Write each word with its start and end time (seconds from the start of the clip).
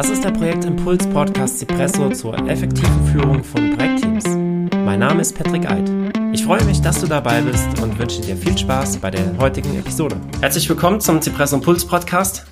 Das 0.00 0.08
ist 0.08 0.24
der 0.24 0.30
Projektimpuls 0.30 1.06
Podcast 1.10 1.58
Cipresso 1.58 2.08
zur 2.08 2.34
effektiven 2.48 3.06
Führung 3.08 3.44
von 3.44 3.76
Projektteams. 3.76 4.24
Mein 4.74 4.98
Name 4.98 5.20
ist 5.20 5.36
Patrick 5.36 5.70
Eid. 5.70 5.90
Ich 6.32 6.42
freue 6.42 6.64
mich, 6.64 6.80
dass 6.80 7.02
du 7.02 7.06
dabei 7.06 7.42
bist 7.42 7.78
und 7.82 7.98
wünsche 7.98 8.22
dir 8.22 8.34
viel 8.34 8.56
Spaß 8.56 8.96
bei 8.96 9.10
der 9.10 9.36
heutigen 9.36 9.78
Episode. 9.78 10.18
Herzlich 10.40 10.66
willkommen 10.70 11.02
zum 11.02 11.20
Cipresso 11.20 11.56
Impuls 11.56 11.86
Podcast. 11.86 12.46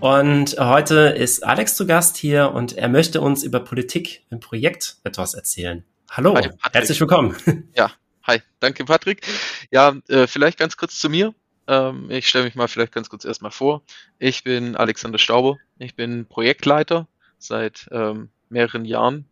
Und 0.00 0.58
heute 0.58 1.14
ist 1.16 1.42
Alex 1.42 1.74
zu 1.74 1.86
Gast 1.86 2.18
hier 2.18 2.52
und 2.52 2.76
er 2.76 2.90
möchte 2.90 3.22
uns 3.22 3.44
über 3.44 3.60
Politik 3.60 4.26
im 4.28 4.40
Projekt 4.40 4.98
etwas 5.02 5.32
erzählen. 5.32 5.82
Hallo, 6.10 6.36
hi, 6.36 6.50
herzlich 6.70 7.00
willkommen. 7.00 7.34
Ja, 7.74 7.92
hi, 8.26 8.42
danke 8.58 8.84
Patrick. 8.84 9.26
Ja, 9.70 9.94
äh, 10.08 10.26
vielleicht 10.26 10.58
ganz 10.58 10.76
kurz 10.76 10.98
zu 10.98 11.08
mir. 11.08 11.32
Ähm, 11.70 12.10
ich 12.10 12.28
stelle 12.28 12.44
mich 12.44 12.56
mal 12.56 12.66
vielleicht 12.66 12.92
ganz 12.92 13.08
kurz 13.08 13.24
erstmal 13.24 13.52
vor. 13.52 13.82
Ich 14.18 14.42
bin 14.42 14.74
Alexander 14.74 15.18
Stauber. 15.18 15.58
Ich 15.78 15.94
bin 15.94 16.26
Projektleiter 16.26 17.06
seit 17.38 17.88
ähm, 17.92 18.28
mehreren 18.48 18.84
Jahren, 18.84 19.26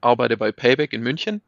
arbeite 0.00 0.36
bei 0.36 0.50
Payback 0.50 0.92
in 0.92 1.02
München. 1.02 1.40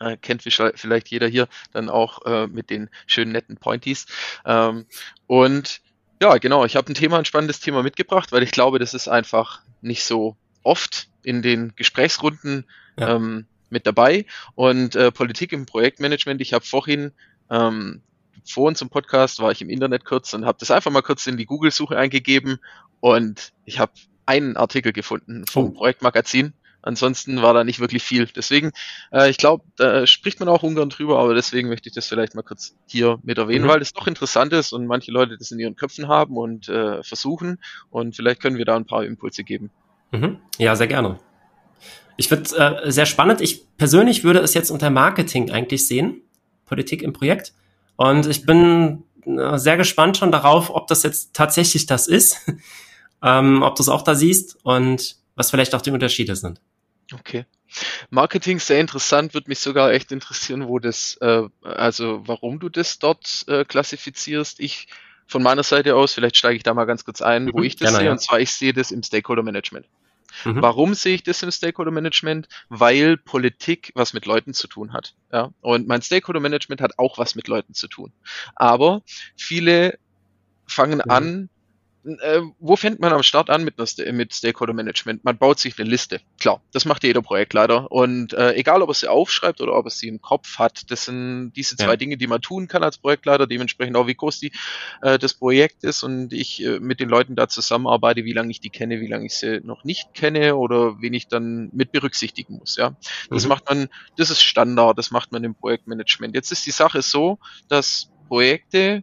Äh, 0.00 0.18
kennt 0.18 0.42
vielleicht 0.42 1.08
jeder 1.08 1.26
hier 1.26 1.48
dann 1.72 1.88
auch 1.88 2.24
äh, 2.26 2.46
mit 2.46 2.68
den 2.68 2.90
schönen 3.06 3.32
netten 3.32 3.56
Pointies. 3.56 4.06
Ähm, 4.44 4.84
und 5.26 5.80
ja, 6.20 6.36
genau, 6.36 6.66
ich 6.66 6.76
habe 6.76 6.92
ein 6.92 6.94
Thema, 6.94 7.18
ein 7.18 7.24
spannendes 7.24 7.58
Thema 7.60 7.82
mitgebracht, 7.82 8.30
weil 8.32 8.42
ich 8.42 8.50
glaube, 8.50 8.78
das 8.78 8.92
ist 8.92 9.08
einfach 9.08 9.62
nicht 9.80 10.04
so 10.04 10.36
oft 10.62 11.08
in 11.22 11.40
den 11.40 11.74
Gesprächsrunden 11.74 12.66
ja. 12.98 13.16
ähm, 13.16 13.46
mit 13.70 13.86
dabei. 13.86 14.26
Und 14.54 14.94
äh, 14.94 15.10
Politik 15.10 15.52
im 15.52 15.64
Projektmanagement, 15.64 16.42
ich 16.42 16.52
habe 16.52 16.66
vorhin 16.66 17.12
ähm, 17.50 18.02
vor 18.52 18.74
zum 18.74 18.88
Podcast 18.90 19.40
war 19.40 19.50
ich 19.50 19.62
im 19.62 19.70
Internet 19.70 20.04
kurz 20.04 20.34
und 20.34 20.44
habe 20.44 20.58
das 20.58 20.70
einfach 20.70 20.90
mal 20.90 21.02
kurz 21.02 21.26
in 21.26 21.36
die 21.36 21.46
Google-Suche 21.46 21.96
eingegeben 21.96 22.58
und 23.00 23.52
ich 23.64 23.78
habe 23.78 23.92
einen 24.26 24.56
Artikel 24.56 24.92
gefunden 24.92 25.44
vom 25.50 25.68
oh. 25.68 25.70
Projektmagazin. 25.70 26.52
Ansonsten 26.80 27.42
war 27.42 27.54
da 27.54 27.64
nicht 27.64 27.80
wirklich 27.80 28.02
viel. 28.02 28.26
Deswegen, 28.26 28.70
äh, 29.12 29.28
ich 29.30 29.36
glaube, 29.36 29.64
da 29.76 30.06
spricht 30.06 30.38
man 30.38 30.48
auch 30.48 30.62
ungern 30.62 30.90
drüber, 30.90 31.18
aber 31.18 31.34
deswegen 31.34 31.68
möchte 31.68 31.88
ich 31.88 31.94
das 31.94 32.06
vielleicht 32.06 32.34
mal 32.34 32.42
kurz 32.42 32.76
hier 32.86 33.18
mit 33.24 33.36
erwähnen, 33.36 33.64
mhm. 33.64 33.68
weil 33.68 33.82
es 33.82 33.92
doch 33.92 34.06
interessant 34.06 34.52
ist 34.52 34.72
und 34.72 34.86
manche 34.86 35.10
Leute 35.10 35.36
das 35.36 35.50
in 35.50 35.58
ihren 35.58 35.76
Köpfen 35.76 36.08
haben 36.08 36.36
und 36.36 36.68
äh, 36.68 37.02
versuchen. 37.02 37.58
Und 37.90 38.14
vielleicht 38.14 38.40
können 38.40 38.58
wir 38.58 38.64
da 38.64 38.76
ein 38.76 38.86
paar 38.86 39.04
Impulse 39.04 39.42
geben. 39.44 39.70
Mhm. 40.12 40.38
Ja, 40.58 40.76
sehr 40.76 40.86
gerne. 40.86 41.18
Ich 42.16 42.30
würde 42.30 42.56
äh, 42.56 42.90
sehr 42.90 43.06
spannend. 43.06 43.40
Ich 43.40 43.76
persönlich 43.76 44.22
würde 44.22 44.38
es 44.40 44.54
jetzt 44.54 44.70
unter 44.70 44.90
Marketing 44.90 45.50
eigentlich 45.50 45.86
sehen. 45.86 46.22
Politik 46.64 47.02
im 47.02 47.12
Projekt. 47.12 47.52
Und 47.98 48.26
ich 48.26 48.46
bin 48.46 49.02
äh, 49.26 49.58
sehr 49.58 49.76
gespannt 49.76 50.16
schon 50.16 50.30
darauf, 50.30 50.70
ob 50.70 50.86
das 50.86 51.02
jetzt 51.02 51.34
tatsächlich 51.34 51.86
das 51.86 52.06
ist, 52.06 52.38
ähm, 53.22 53.62
ob 53.62 53.74
du 53.74 53.82
es 53.82 53.88
auch 53.88 54.02
da 54.02 54.14
siehst 54.14 54.56
und 54.62 55.16
was 55.34 55.50
vielleicht 55.50 55.74
auch 55.74 55.82
die 55.82 55.90
Unterschiede 55.90 56.36
sind. 56.36 56.60
Okay. 57.12 57.44
Marketing 58.10 58.60
sehr 58.60 58.80
interessant, 58.80 59.34
würde 59.34 59.48
mich 59.48 59.58
sogar 59.58 59.92
echt 59.92 60.12
interessieren, 60.12 60.68
wo 60.68 60.78
das, 60.78 61.18
äh, 61.20 61.42
also 61.62 62.22
warum 62.24 62.60
du 62.60 62.68
das 62.68 63.00
dort 63.00 63.44
äh, 63.48 63.64
klassifizierst. 63.64 64.60
Ich 64.60 64.86
von 65.26 65.42
meiner 65.42 65.64
Seite 65.64 65.96
aus, 65.96 66.14
vielleicht 66.14 66.36
steige 66.36 66.56
ich 66.56 66.62
da 66.62 66.72
mal 66.72 66.84
ganz 66.84 67.04
kurz 67.04 67.20
ein, 67.20 67.52
wo 67.52 67.58
mhm, 67.58 67.64
ich 67.64 67.74
das 67.74 67.88
Gerne, 67.88 67.96
sehe, 67.96 68.06
ja. 68.06 68.12
und 68.12 68.20
zwar 68.20 68.38
ich 68.38 68.52
sehe 68.52 68.72
das 68.72 68.92
im 68.92 69.02
Stakeholder 69.02 69.42
Management. 69.42 69.86
Mhm. 70.44 70.62
Warum 70.62 70.94
sehe 70.94 71.14
ich 71.14 71.22
das 71.22 71.42
im 71.42 71.50
Stakeholder 71.50 71.90
Management? 71.90 72.48
Weil 72.68 73.16
Politik 73.16 73.92
was 73.94 74.12
mit 74.12 74.26
Leuten 74.26 74.54
zu 74.54 74.68
tun 74.68 74.92
hat. 74.92 75.14
Ja? 75.32 75.50
Und 75.60 75.88
mein 75.88 76.02
Stakeholder 76.02 76.40
Management 76.40 76.80
hat 76.80 76.98
auch 76.98 77.18
was 77.18 77.34
mit 77.34 77.48
Leuten 77.48 77.74
zu 77.74 77.88
tun. 77.88 78.12
Aber 78.54 79.02
viele 79.36 79.98
fangen 80.66 81.02
mhm. 81.04 81.10
an, 81.10 81.48
äh, 82.04 82.40
wo 82.58 82.76
fängt 82.76 83.00
man 83.00 83.12
am 83.12 83.22
Start 83.22 83.50
an 83.50 83.64
mit, 83.64 83.74
einer, 83.78 84.12
mit 84.12 84.34
Stakeholder 84.34 84.72
Management? 84.72 85.24
Man 85.24 85.36
baut 85.36 85.58
sich 85.58 85.78
eine 85.78 85.88
Liste. 85.88 86.20
Klar, 86.38 86.62
das 86.72 86.84
macht 86.84 87.04
jeder 87.04 87.22
Projektleiter. 87.22 87.90
Und 87.90 88.32
äh, 88.32 88.54
egal, 88.54 88.82
ob 88.82 88.90
er 88.90 88.94
sie 88.94 89.08
aufschreibt 89.08 89.60
oder 89.60 89.74
ob 89.74 89.86
er 89.86 89.90
sie 89.90 90.08
im 90.08 90.20
Kopf 90.20 90.58
hat, 90.58 90.90
das 90.90 91.06
sind 91.06 91.52
diese 91.56 91.76
zwei 91.76 91.90
ja. 91.90 91.96
Dinge, 91.96 92.16
die 92.16 92.26
man 92.26 92.40
tun 92.40 92.68
kann 92.68 92.82
als 92.82 92.98
Projektleiter, 92.98 93.46
dementsprechend 93.46 93.96
auch, 93.96 94.06
wie 94.06 94.14
groß 94.14 94.40
die, 94.40 94.52
äh, 95.02 95.18
das 95.18 95.34
Projekt 95.34 95.84
ist 95.84 96.02
und 96.02 96.32
ich 96.32 96.62
äh, 96.62 96.78
mit 96.80 97.00
den 97.00 97.08
Leuten 97.08 97.36
da 97.36 97.48
zusammenarbeite, 97.48 98.24
wie 98.24 98.32
lange 98.32 98.50
ich 98.50 98.60
die 98.60 98.70
kenne, 98.70 99.00
wie 99.00 99.08
lange 99.08 99.26
ich 99.26 99.34
sie 99.34 99.60
noch 99.62 99.84
nicht 99.84 100.14
kenne 100.14 100.56
oder 100.56 101.00
wen 101.00 101.14
ich 101.14 101.28
dann 101.28 101.70
mit 101.72 101.92
berücksichtigen 101.92 102.58
muss. 102.58 102.76
Ja, 102.76 102.96
Das 103.30 103.44
mhm. 103.44 103.48
macht 103.48 103.68
man, 103.68 103.88
das 104.16 104.30
ist 104.30 104.42
Standard, 104.42 104.98
das 104.98 105.10
macht 105.10 105.32
man 105.32 105.44
im 105.44 105.54
Projektmanagement. 105.54 106.34
Jetzt 106.34 106.52
ist 106.52 106.66
die 106.66 106.70
Sache 106.70 107.02
so, 107.02 107.38
dass 107.68 108.10
Projekte 108.28 109.02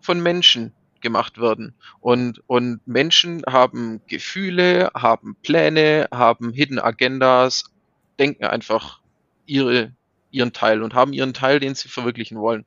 von 0.00 0.20
Menschen 0.20 0.72
gemacht 1.02 1.38
werden. 1.38 1.74
Und, 2.00 2.42
und 2.46 2.80
Menschen 2.86 3.42
haben 3.48 4.00
Gefühle, 4.06 4.90
haben 4.94 5.36
Pläne, 5.42 6.08
haben 6.12 6.52
Hidden 6.52 6.78
Agendas, 6.78 7.64
denken 8.18 8.44
einfach 8.44 9.00
ihre, 9.46 9.92
ihren 10.30 10.52
Teil 10.52 10.82
und 10.82 10.94
haben 10.94 11.12
ihren 11.12 11.34
Teil, 11.34 11.60
den 11.60 11.74
sie 11.74 11.88
verwirklichen 11.88 12.38
wollen. 12.38 12.64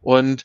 Und 0.00 0.44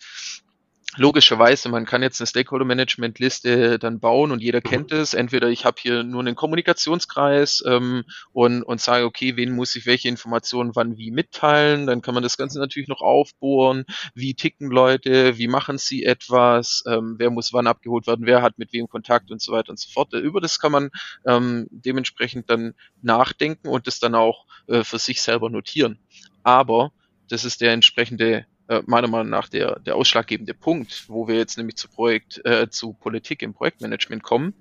logischerweise, 0.97 1.69
man 1.69 1.85
kann 1.85 2.01
jetzt 2.01 2.19
eine 2.19 2.27
Stakeholder-Management-Liste 2.27 3.77
dann 3.77 3.99
bauen 3.99 4.31
und 4.31 4.41
jeder 4.41 4.59
kennt 4.61 4.91
es. 4.91 5.13
Entweder 5.13 5.49
ich 5.49 5.65
habe 5.65 5.77
hier 5.79 6.03
nur 6.03 6.21
einen 6.21 6.35
Kommunikationskreis 6.35 7.63
ähm, 7.65 8.05
und, 8.31 8.63
und 8.63 8.81
sage, 8.81 9.05
okay, 9.05 9.35
wen 9.35 9.55
muss 9.55 9.75
ich 9.75 9.85
welche 9.85 10.07
Informationen 10.07 10.75
wann 10.75 10.97
wie 10.97 11.11
mitteilen. 11.11 11.85
Dann 11.85 12.01
kann 12.01 12.13
man 12.13 12.23
das 12.23 12.37
Ganze 12.37 12.59
natürlich 12.59 12.89
noch 12.89 13.01
aufbohren. 13.01 13.85
Wie 14.15 14.33
ticken 14.33 14.71
Leute? 14.71 15.37
Wie 15.37 15.47
machen 15.47 15.77
sie 15.77 16.03
etwas? 16.03 16.83
Ähm, 16.87 17.15
wer 17.17 17.29
muss 17.29 17.53
wann 17.53 17.67
abgeholt 17.67 18.07
werden? 18.07 18.25
Wer 18.25 18.41
hat 18.41 18.57
mit 18.57 18.73
wem 18.73 18.87
Kontakt 18.87 19.31
und 19.31 19.41
so 19.41 19.51
weiter 19.51 19.69
und 19.69 19.79
so 19.79 19.89
fort. 19.91 20.13
Über 20.13 20.41
das 20.41 20.59
kann 20.59 20.71
man 20.71 20.89
ähm, 21.25 21.67
dementsprechend 21.69 22.49
dann 22.49 22.73
nachdenken 23.01 23.67
und 23.67 23.85
das 23.85 23.99
dann 23.99 24.15
auch 24.15 24.45
äh, 24.67 24.83
für 24.83 24.97
sich 24.97 25.21
selber 25.21 25.49
notieren. 25.49 25.99
Aber 26.43 26.91
das 27.29 27.45
ist 27.45 27.61
der 27.61 27.73
entsprechende 27.73 28.47
äh, 28.69 28.83
meiner 28.85 29.07
Meinung 29.07 29.29
nach 29.29 29.49
der, 29.49 29.79
der 29.79 29.95
ausschlaggebende 29.95 30.53
Punkt, 30.53 31.05
wo 31.07 31.27
wir 31.27 31.35
jetzt 31.35 31.57
nämlich 31.57 31.75
zu 31.75 31.87
Projekt, 31.87 32.39
äh, 32.45 32.69
zu 32.69 32.93
Politik 32.93 33.41
im 33.41 33.53
Projektmanagement 33.53 34.21
kommen. 34.21 34.53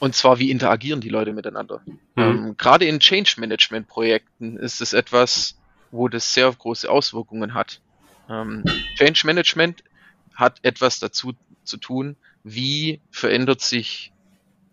Und 0.00 0.16
zwar, 0.16 0.40
wie 0.40 0.50
interagieren 0.50 1.00
die 1.00 1.08
Leute 1.08 1.32
miteinander? 1.32 1.82
Mhm. 1.86 2.00
Ähm, 2.16 2.54
Gerade 2.58 2.84
in 2.86 2.98
Change 2.98 3.34
Management 3.38 3.86
Projekten 3.86 4.56
ist 4.56 4.80
es 4.80 4.92
etwas, 4.92 5.56
wo 5.92 6.08
das 6.08 6.34
sehr 6.34 6.52
große 6.52 6.90
Auswirkungen 6.90 7.54
hat. 7.54 7.80
Ähm, 8.28 8.64
Change 8.96 9.22
Management 9.24 9.84
hat 10.34 10.58
etwas 10.62 10.98
dazu 10.98 11.34
zu 11.62 11.76
tun, 11.76 12.16
wie 12.42 13.00
verändert 13.10 13.60
sich 13.60 14.12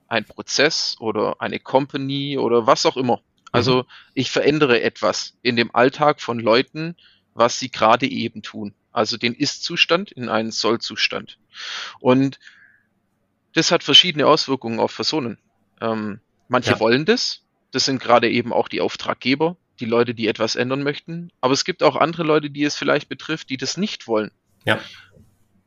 ein 0.08 0.26
Prozess 0.26 0.98
oder 1.00 1.36
eine 1.40 1.60
Company 1.60 2.40
oder 2.40 2.66
was 2.66 2.88
auch 2.88 2.98
immer. 2.98 3.22
Also 3.52 3.84
mhm. 3.84 3.88
ich 4.16 4.32
verändere 4.32 4.82
etwas 4.82 5.38
in 5.44 5.56
dem 5.56 5.74
Alltag 5.74 6.20
von 6.20 6.40
Leuten, 6.40 6.96
was 7.36 7.60
sie 7.60 7.70
gerade 7.70 8.08
eben 8.08 8.42
tun. 8.42 8.74
Also 8.92 9.18
den 9.18 9.36
Ist-Zustand 9.36 10.12
in 10.12 10.30
einen 10.30 10.52
Soll-Zustand. 10.52 11.38
Und 12.00 12.40
das 13.54 13.72
hat 13.72 13.84
verschiedene 13.84 14.26
Auswirkungen 14.26 14.80
auf 14.80 14.96
Personen. 14.96 15.38
Ähm, 15.82 16.20
manche 16.48 16.72
ja. 16.72 16.80
wollen 16.80 17.06
das. 17.06 17.44
Das 17.72 17.86
sind 17.86 18.02
gerade 18.02 18.30
eben 18.30 18.54
auch 18.54 18.70
die 18.70 18.82
Auftraggeber, 18.82 19.58
die 19.80 19.86
Leute, 19.86 20.16
die 20.16 20.28
etwas 20.28 20.56
ändern 20.56 20.82
möchten. 20.82 21.30
Aber 21.42 21.54
es 21.54 21.66
gibt 21.66 21.84
auch 21.84 21.98
andere 21.98 22.24
Leute, 22.24 22.50
die 22.50 22.64
es 22.64 22.76
vielleicht 22.76 23.10
betrifft, 23.10 23.50
die 23.50 23.58
das 23.58 23.76
nicht 23.78 24.08
wollen. 24.08 24.32
Ja. 24.66 24.80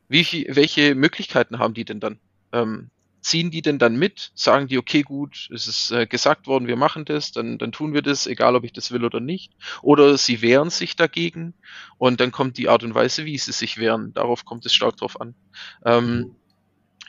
Wie, 0.07 0.47
welche 0.49 0.95
Möglichkeiten 0.95 1.59
haben 1.59 1.75
die 1.75 1.85
denn 1.85 1.99
dann? 1.99 2.19
Ähm, 2.51 2.89
ziehen 3.21 3.51
die 3.51 3.61
denn 3.61 3.79
dann 3.79 3.97
mit? 3.97 4.31
Sagen 4.35 4.67
die, 4.67 4.77
okay, 4.77 5.01
gut, 5.01 5.49
es 5.53 5.67
ist 5.67 5.91
äh, 5.91 6.07
gesagt 6.07 6.47
worden, 6.47 6.67
wir 6.67 6.75
machen 6.75 7.05
das, 7.05 7.31
dann, 7.31 7.57
dann 7.57 7.71
tun 7.71 7.93
wir 7.93 8.01
das, 8.01 8.27
egal 8.27 8.55
ob 8.55 8.63
ich 8.63 8.73
das 8.73 8.91
will 8.91 9.03
oder 9.03 9.19
nicht. 9.19 9.53
Oder 9.81 10.17
sie 10.17 10.41
wehren 10.41 10.69
sich 10.69 10.95
dagegen 10.95 11.53
und 11.97 12.19
dann 12.19 12.31
kommt 12.31 12.57
die 12.57 12.69
Art 12.69 12.83
und 12.83 12.95
Weise, 12.95 13.25
wie 13.25 13.37
sie 13.37 13.51
sich 13.51 13.77
wehren. 13.77 14.13
Darauf 14.13 14.45
kommt 14.45 14.65
es 14.65 14.73
stark 14.73 14.97
drauf 14.97 15.19
an. 15.19 15.35
Ähm, 15.85 16.35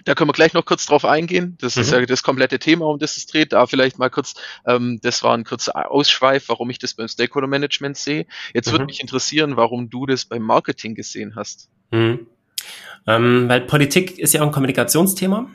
da 0.04 0.14
können 0.14 0.28
wir 0.28 0.34
gleich 0.34 0.54
noch 0.54 0.64
kurz 0.64 0.86
drauf 0.86 1.04
eingehen. 1.04 1.56
Das 1.60 1.76
mhm. 1.76 1.82
ist 1.82 1.92
ja 1.92 2.06
das 2.06 2.22
komplette 2.22 2.58
Thema, 2.58 2.86
um 2.86 2.98
das 2.98 3.16
es 3.16 3.26
dreht. 3.26 3.52
Da 3.52 3.66
vielleicht 3.66 3.98
mal 3.98 4.10
kurz, 4.10 4.34
ähm, 4.66 4.98
das 5.02 5.22
war 5.22 5.36
ein 5.36 5.44
kurzer 5.44 5.90
Ausschweif, 5.90 6.48
warum 6.48 6.70
ich 6.70 6.78
das 6.78 6.94
beim 6.94 7.08
Stakeholder 7.08 7.48
Management 7.48 7.96
sehe. 7.96 8.26
Jetzt 8.54 8.68
mhm. 8.68 8.72
würde 8.72 8.84
mich 8.86 9.00
interessieren, 9.00 9.56
warum 9.56 9.90
du 9.90 10.06
das 10.06 10.24
beim 10.24 10.42
Marketing 10.42 10.94
gesehen 10.94 11.36
hast. 11.36 11.68
Mhm. 11.90 12.26
Ähm, 13.06 13.48
weil 13.48 13.62
Politik 13.62 14.18
ist 14.18 14.34
ja 14.34 14.42
auch 14.42 14.46
ein 14.46 14.52
Kommunikationsthema. 14.52 15.50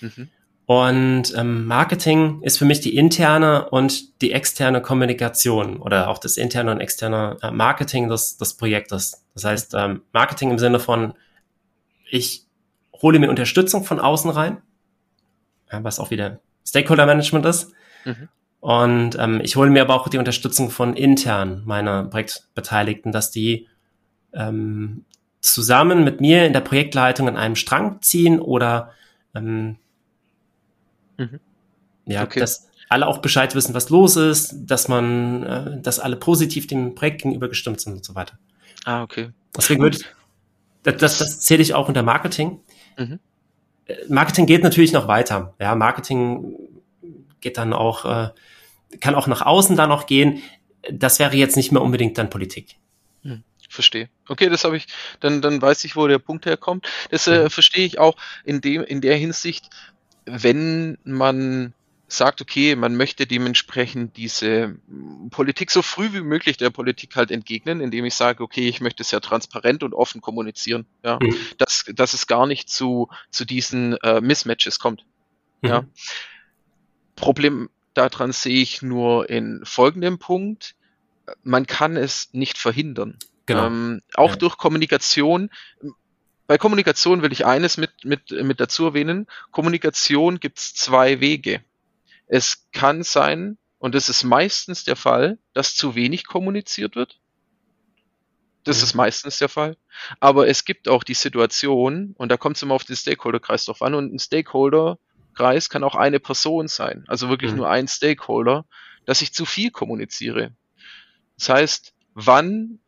Mhm. 0.00 0.28
Und 0.66 1.34
ähm, 1.36 1.66
Marketing 1.66 2.42
ist 2.42 2.56
für 2.56 2.64
mich 2.64 2.78
die 2.78 2.94
interne 2.94 3.70
und 3.70 4.22
die 4.22 4.30
externe 4.30 4.80
Kommunikation 4.80 5.78
oder 5.78 6.08
auch 6.08 6.18
das 6.18 6.36
interne 6.36 6.70
und 6.70 6.80
externe 6.80 7.38
äh, 7.42 7.50
Marketing 7.50 8.08
des, 8.08 8.36
des 8.36 8.54
Projektes. 8.54 9.24
Das 9.34 9.44
heißt, 9.44 9.74
ähm, 9.74 10.02
Marketing 10.12 10.50
im 10.50 10.60
Sinne 10.60 10.78
von, 10.78 11.14
ich 12.08 12.44
hole 13.02 13.18
mir 13.18 13.30
Unterstützung 13.30 13.82
von 13.82 13.98
außen 13.98 14.30
rein, 14.30 14.58
ja, 15.72 15.82
was 15.82 15.98
auch 15.98 16.10
wieder 16.10 16.38
Stakeholder 16.64 17.06
Management 17.06 17.46
ist. 17.46 17.72
Mhm. 18.04 18.28
Und 18.60 19.18
ähm, 19.18 19.40
ich 19.42 19.56
hole 19.56 19.70
mir 19.70 19.82
aber 19.82 19.94
auch 19.94 20.08
die 20.08 20.18
Unterstützung 20.18 20.70
von 20.70 20.94
intern 20.94 21.62
meiner 21.64 22.04
Projektbeteiligten, 22.04 23.10
dass 23.10 23.32
die 23.32 23.66
ähm, 24.32 25.04
zusammen 25.40 26.04
mit 26.04 26.20
mir 26.20 26.46
in 26.46 26.52
der 26.52 26.60
Projektleitung 26.60 27.26
an 27.26 27.36
einem 27.36 27.56
Strang 27.56 28.02
ziehen 28.02 28.38
oder 28.38 28.92
ähm, 29.34 29.78
Mhm. 31.20 31.40
Ja, 32.06 32.24
okay. 32.24 32.40
dass 32.40 32.68
alle 32.88 33.06
auch 33.06 33.18
Bescheid 33.18 33.54
wissen, 33.54 33.74
was 33.74 33.88
los 33.90 34.16
ist, 34.16 34.54
dass 34.56 34.88
man, 34.88 35.42
äh, 35.44 35.80
dass 35.80 36.00
alle 36.00 36.16
positiv 36.16 36.66
dem 36.66 36.94
Projekt 36.94 37.22
gegenüber 37.22 37.48
gestimmt 37.48 37.80
sind 37.80 37.92
und 37.92 38.04
so 38.04 38.14
weiter. 38.14 38.38
Ah, 38.84 39.02
okay. 39.02 39.30
Deswegen 39.56 39.82
würde 39.82 39.98
ich, 39.98 40.04
das, 40.82 40.96
das, 40.96 41.18
das 41.18 41.40
zähle 41.40 41.62
ich 41.62 41.74
auch 41.74 41.88
unter 41.88 42.02
Marketing. 42.02 42.60
Mhm. 42.98 43.20
Äh, 43.86 43.94
Marketing 44.08 44.46
geht 44.46 44.62
natürlich 44.62 44.92
noch 44.92 45.06
weiter. 45.08 45.54
Ja, 45.60 45.74
Marketing 45.74 46.56
geht 47.40 47.58
dann 47.58 47.72
auch, 47.72 48.04
äh, 48.04 48.30
kann 48.98 49.14
auch 49.14 49.26
nach 49.26 49.42
außen 49.42 49.76
dann 49.76 49.88
noch 49.88 50.06
gehen. 50.06 50.42
Das 50.90 51.18
wäre 51.18 51.36
jetzt 51.36 51.56
nicht 51.56 51.72
mehr 51.72 51.82
unbedingt 51.82 52.18
dann 52.18 52.30
Politik. 52.30 52.76
Hm, 53.22 53.44
verstehe. 53.68 54.08
Okay, 54.28 54.48
das 54.48 54.64
habe 54.64 54.76
ich, 54.76 54.86
dann, 55.20 55.42
dann 55.42 55.60
weiß 55.60 55.84
ich, 55.84 55.94
wo 55.94 56.08
der 56.08 56.18
Punkt 56.18 56.46
herkommt. 56.46 56.88
Das 57.10 57.26
äh, 57.28 57.44
mhm. 57.44 57.50
verstehe 57.50 57.84
ich 57.84 57.98
auch 57.98 58.16
in 58.44 58.60
dem, 58.60 58.82
in 58.82 59.00
der 59.00 59.16
Hinsicht, 59.16 59.68
wenn 60.30 60.98
man 61.04 61.74
sagt, 62.12 62.40
okay, 62.40 62.74
man 62.74 62.96
möchte 62.96 63.26
dementsprechend 63.26 64.16
diese 64.16 64.76
Politik 65.30 65.70
so 65.70 65.80
früh 65.82 66.12
wie 66.12 66.22
möglich 66.22 66.56
der 66.56 66.70
Politik 66.70 67.14
halt 67.14 67.30
entgegnen, 67.30 67.80
indem 67.80 68.04
ich 68.04 68.14
sage, 68.14 68.42
okay, 68.42 68.68
ich 68.68 68.80
möchte 68.80 69.04
sehr 69.04 69.20
transparent 69.20 69.82
und 69.82 69.94
offen 69.94 70.20
kommunizieren, 70.20 70.86
ja, 71.04 71.18
mhm. 71.22 71.36
dass, 71.58 71.84
dass 71.94 72.12
es 72.12 72.26
gar 72.26 72.46
nicht 72.46 72.68
zu, 72.68 73.08
zu 73.30 73.44
diesen 73.44 73.96
äh, 73.98 74.20
Mismatches 74.20 74.78
kommt. 74.80 75.04
Mhm. 75.62 75.68
Ja. 75.68 75.84
Problem 77.14 77.70
daran 77.94 78.32
sehe 78.32 78.60
ich 78.60 78.82
nur 78.82 79.28
in 79.30 79.60
folgendem 79.64 80.18
Punkt. 80.18 80.74
Man 81.42 81.66
kann 81.66 81.96
es 81.96 82.30
nicht 82.32 82.58
verhindern. 82.58 83.18
Genau. 83.46 83.66
Ähm, 83.66 84.02
auch 84.14 84.30
ja. 84.30 84.36
durch 84.36 84.56
Kommunikation. 84.56 85.50
Bei 86.50 86.58
Kommunikation 86.58 87.22
will 87.22 87.30
ich 87.30 87.46
eines 87.46 87.76
mit, 87.76 88.04
mit, 88.04 88.32
mit 88.32 88.58
dazu 88.58 88.86
erwähnen. 88.86 89.28
Kommunikation 89.52 90.40
gibt 90.40 90.58
es 90.58 90.74
zwei 90.74 91.20
Wege. 91.20 91.62
Es 92.26 92.66
kann 92.72 93.04
sein, 93.04 93.56
und 93.78 93.94
das 93.94 94.08
ist 94.08 94.24
meistens 94.24 94.82
der 94.82 94.96
Fall, 94.96 95.38
dass 95.52 95.76
zu 95.76 95.94
wenig 95.94 96.26
kommuniziert 96.26 96.96
wird. 96.96 97.20
Das 98.64 98.78
mhm. 98.78 98.82
ist 98.82 98.94
meistens 98.94 99.38
der 99.38 99.48
Fall. 99.48 99.76
Aber 100.18 100.48
es 100.48 100.64
gibt 100.64 100.88
auch 100.88 101.04
die 101.04 101.14
Situation, 101.14 102.16
und 102.18 102.30
da 102.30 102.36
kommt 102.36 102.56
es 102.56 102.64
immer 102.64 102.74
auf 102.74 102.82
den 102.82 102.96
Stakeholder-Kreis 102.96 103.66
drauf 103.66 103.80
an, 103.80 103.94
und 103.94 104.12
ein 104.12 104.18
Stakeholder-Kreis 104.18 105.70
kann 105.70 105.84
auch 105.84 105.94
eine 105.94 106.18
Person 106.18 106.66
sein, 106.66 107.04
also 107.06 107.28
wirklich 107.28 107.52
mhm. 107.52 107.58
nur 107.58 107.70
ein 107.70 107.86
Stakeholder, 107.86 108.64
dass 109.04 109.22
ich 109.22 109.32
zu 109.32 109.44
viel 109.44 109.70
kommuniziere. 109.70 110.52
Das 111.38 111.48
heißt, 111.48 111.94
wann 112.14 112.80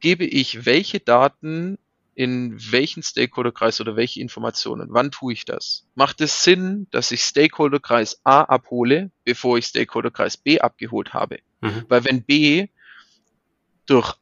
gebe 0.00 0.24
ich 0.24 0.64
welche 0.64 0.98
Daten 0.98 1.76
in 2.16 2.56
welchen 2.72 3.02
Stakeholderkreis 3.02 3.78
oder 3.82 3.94
welche 3.94 4.20
Informationen, 4.20 4.88
wann 4.90 5.10
tue 5.10 5.34
ich 5.34 5.44
das? 5.44 5.86
Macht 5.94 6.22
es 6.22 6.42
Sinn, 6.42 6.86
dass 6.90 7.10
ich 7.10 7.20
Stakeholderkreis 7.20 8.22
A 8.24 8.40
abhole, 8.40 9.10
bevor 9.24 9.58
ich 9.58 9.66
Stakeholderkreis 9.66 10.38
B 10.38 10.58
abgeholt 10.58 11.12
habe? 11.12 11.40
Mhm. 11.60 11.84
Weil 11.88 12.04
wenn 12.06 12.22
B 12.22 12.68
durch, 13.84 14.14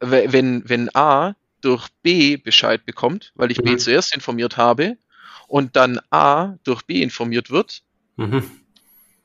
wenn, 0.00 0.66
wenn 0.66 0.88
A 0.96 1.36
durch 1.60 1.88
B 2.02 2.38
Bescheid 2.38 2.86
bekommt, 2.86 3.32
weil 3.34 3.52
ich 3.52 3.58
mhm. 3.58 3.64
B 3.64 3.76
zuerst 3.76 4.14
informiert 4.14 4.56
habe 4.56 4.96
und 5.46 5.76
dann 5.76 6.00
A 6.08 6.56
durch 6.64 6.82
B 6.82 7.02
informiert 7.02 7.50
wird 7.50 7.82
mhm. 8.16 8.50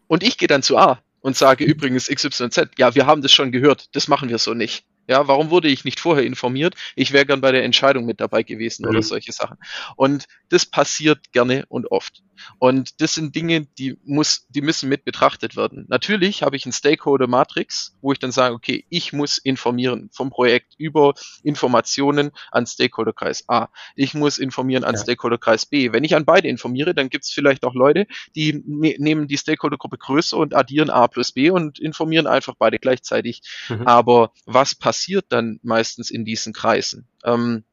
und 0.07 0.24
ich 0.24 0.38
gehe 0.38 0.50
dann 0.50 0.62
zu 0.62 0.77
A 0.77 1.01
und 1.22 1.38
sage 1.38 1.63
übrigens 1.63 2.07
XYZ, 2.07 2.72
ja, 2.77 2.95
wir 2.95 3.06
haben 3.06 3.22
das 3.22 3.31
schon 3.31 3.54
gehört, 3.54 3.95
das 3.95 4.10
machen 4.10 4.27
wir 4.27 4.39
so 4.39 4.54
nicht. 4.54 4.83
Ja, 5.10 5.28
warum 5.28 5.50
wurde 5.50 5.70
ich 5.70 5.86
nicht 5.86 6.00
vorher 6.00 6.24
informiert? 6.24 6.76
Ich 6.96 7.12
wäre 7.12 7.26
gern 7.26 7.42
bei 7.42 7.52
der 7.52 7.64
Entscheidung 7.64 8.06
mit 8.06 8.22
dabei 8.22 8.44
gewesen 8.44 8.84
mhm. 8.84 8.90
oder 8.90 9.02
solche 9.02 9.32
Sachen. 9.32 9.58
Und 9.96 10.26
das 10.50 10.68
passiert 10.68 11.32
gerne 11.32 11.66
und 11.68 11.92
oft. 11.92 12.22
Und 12.60 13.02
das 13.02 13.16
sind 13.16 13.36
Dinge, 13.36 13.66
die 13.78 13.98
muss, 14.06 14.46
die 14.50 14.62
müssen 14.62 14.88
mit 14.88 15.04
betrachtet 15.04 15.58
werden. 15.58 15.86
Natürlich 15.90 16.44
habe 16.44 16.56
ich 16.56 16.66
ein 16.66 16.72
Stakeholder-Matrix, 16.72 17.98
wo 18.02 18.14
ich 18.14 18.20
dann 18.20 18.32
sage, 18.32 18.56
okay, 18.56 18.86
ich 18.90 19.12
muss 19.12 19.40
informieren 19.40 20.10
vom 20.14 20.30
Projekt 20.30 20.76
über 20.78 21.16
Informationen 21.44 22.32
an 22.52 22.66
Stakeholder-Kreis 22.66 23.46
A. 23.50 23.68
Ich 23.96 24.14
muss 24.14 24.38
informieren 24.38 24.84
an 24.84 24.96
ja. 24.96 25.02
Stakeholder-Kreis 25.02 25.66
B. 25.66 25.92
Wenn 25.92 26.04
ich 26.04 26.16
an 26.16 26.24
beide 26.24 26.48
informiere, 26.48 26.94
dann 26.94 27.10
gibt 27.10 27.26
es 27.26 27.32
vielleicht 27.32 27.66
auch 27.66 27.74
Leute, 27.74 28.08
die 28.36 28.64
ne 28.66 28.96
nehmen 29.00 29.28
die 29.28 29.38
Stakeholder-Gruppe 29.38 29.98
größer 29.98 30.38
und 30.38 30.56
addieren 30.56 30.90
A 30.90 31.08
plus 31.08 31.32
B 31.32 31.50
und 31.50 31.80
informieren 31.80 32.28
einfach 32.28 32.56
beide 32.58 32.80
gleichzeitig. 32.80 33.42
Mhm. 33.68 33.88
Aber 33.88 34.32
was 34.46 34.76
passiert 34.76 34.99
passiert 35.00 35.28
dann 35.30 35.62
meistens 35.63 36.12
in 36.12 36.25
diesen 36.25 36.51
Kreisen? 36.51 37.07
Ähm, 37.24 37.63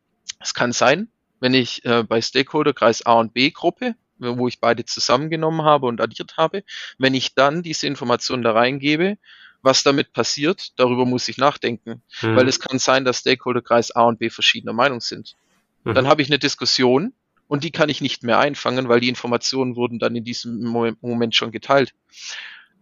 es 0.41 0.55
kann 0.55 0.73
sein, 0.73 1.09
wenn 1.41 1.55
ich 1.55 1.85
äh, 1.85 2.05
bei 2.05 2.21
Stakeholder 2.23 2.73
Kreis 2.73 3.05
A 3.05 3.15
und 3.15 3.35
B 3.35 3.51
Gruppe, 3.51 3.97
wo 4.19 4.47
ich 4.47 4.61
beide 4.61 4.85
zusammengenommen 4.85 5.63
habe 5.63 5.87
und 5.87 6.01
addiert 6.01 6.37
habe, 6.37 6.63
wenn 6.99 7.15
ich 7.15 7.35
dann 7.35 7.65
diese 7.65 7.89
Informationen 7.89 8.45
da 8.45 8.53
reingebe, 8.53 9.19
was 9.61 9.83
damit 9.83 10.13
passiert, 10.13 10.79
darüber 10.79 11.05
muss 11.05 11.27
ich 11.29 11.37
nachdenken, 11.37 12.01
mhm. 12.23 12.37
weil 12.37 12.49
es 12.49 12.61
kann 12.61 12.79
sein, 12.79 13.05
dass 13.05 13.19
Stakeholder 13.19 13.61
Kreis 13.61 13.91
A 13.91 14.05
und 14.05 14.21
B 14.21 14.31
verschiedener 14.31 14.73
Meinung 14.73 15.01
sind. 15.01 15.35
Mhm. 15.83 15.95
Dann 15.95 16.07
habe 16.07 16.23
ich 16.23 16.29
eine 16.29 16.39
Diskussion 16.39 17.13
und 17.49 17.65
die 17.65 17.73
kann 17.73 17.89
ich 17.89 18.01
nicht 18.01 18.23
mehr 18.23 18.39
einfangen, 18.39 18.89
weil 18.89 19.01
die 19.01 19.09
Informationen 19.09 19.75
wurden 19.75 19.99
dann 19.99 20.15
in 20.15 20.23
diesem 20.23 20.63
Moment 20.63 21.35
schon 21.35 21.51
geteilt. 21.51 21.93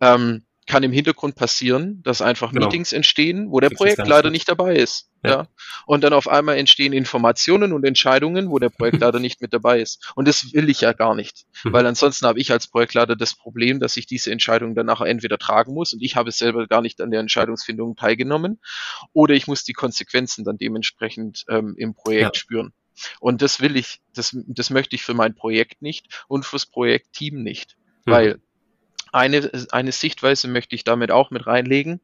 Ähm, 0.02 0.44
kann 0.66 0.82
im 0.82 0.92
Hintergrund 0.92 1.34
passieren, 1.34 2.02
dass 2.02 2.22
einfach 2.22 2.52
genau. 2.52 2.66
Meetings 2.66 2.92
entstehen, 2.92 3.50
wo 3.50 3.60
der 3.60 3.70
Projektleiter 3.70 4.30
nicht 4.30 4.48
dabei 4.48 4.76
ist. 4.76 5.10
Ja. 5.22 5.30
ja. 5.30 5.48
Und 5.86 6.04
dann 6.04 6.12
auf 6.12 6.26
einmal 6.26 6.56
entstehen 6.56 6.92
Informationen 6.92 7.72
und 7.72 7.84
Entscheidungen, 7.84 8.50
wo 8.50 8.58
der 8.58 8.70
Projektleiter 8.70 9.18
nicht 9.20 9.42
mit 9.42 9.52
dabei 9.52 9.80
ist. 9.80 10.12
Und 10.14 10.26
das 10.26 10.52
will 10.54 10.70
ich 10.70 10.80
ja 10.80 10.92
gar 10.92 11.14
nicht. 11.14 11.44
Mhm. 11.64 11.72
Weil 11.72 11.86
ansonsten 11.86 12.26
habe 12.26 12.40
ich 12.40 12.50
als 12.50 12.68
Projektleiter 12.68 13.14
das 13.14 13.34
Problem, 13.34 13.78
dass 13.78 13.96
ich 13.96 14.06
diese 14.06 14.30
Entscheidung 14.30 14.74
dann 14.74 14.86
nachher 14.86 15.06
entweder 15.06 15.38
tragen 15.38 15.74
muss 15.74 15.92
und 15.92 16.02
ich 16.02 16.16
habe 16.16 16.30
selber 16.32 16.66
gar 16.66 16.80
nicht 16.80 17.00
an 17.00 17.10
der 17.10 17.20
Entscheidungsfindung 17.20 17.96
teilgenommen, 17.96 18.60
oder 19.12 19.34
ich 19.34 19.46
muss 19.46 19.64
die 19.64 19.72
Konsequenzen 19.72 20.44
dann 20.44 20.56
dementsprechend 20.56 21.44
ähm, 21.48 21.74
im 21.76 21.94
Projekt 21.94 22.36
ja. 22.36 22.40
spüren. 22.40 22.72
Und 23.20 23.42
das 23.42 23.60
will 23.60 23.76
ich, 23.76 24.00
das, 24.14 24.36
das 24.46 24.70
möchte 24.70 24.96
ich 24.96 25.02
für 25.02 25.14
mein 25.14 25.34
Projekt 25.34 25.82
nicht 25.82 26.24
und 26.28 26.44
fürs 26.44 26.66
Projektteam 26.66 27.42
nicht. 27.42 27.76
Mhm. 28.04 28.10
Weil 28.10 28.40
eine, 29.14 29.50
eine 29.70 29.92
Sichtweise 29.92 30.48
möchte 30.48 30.74
ich 30.74 30.84
damit 30.84 31.10
auch 31.10 31.30
mit 31.30 31.46
reinlegen. 31.46 32.00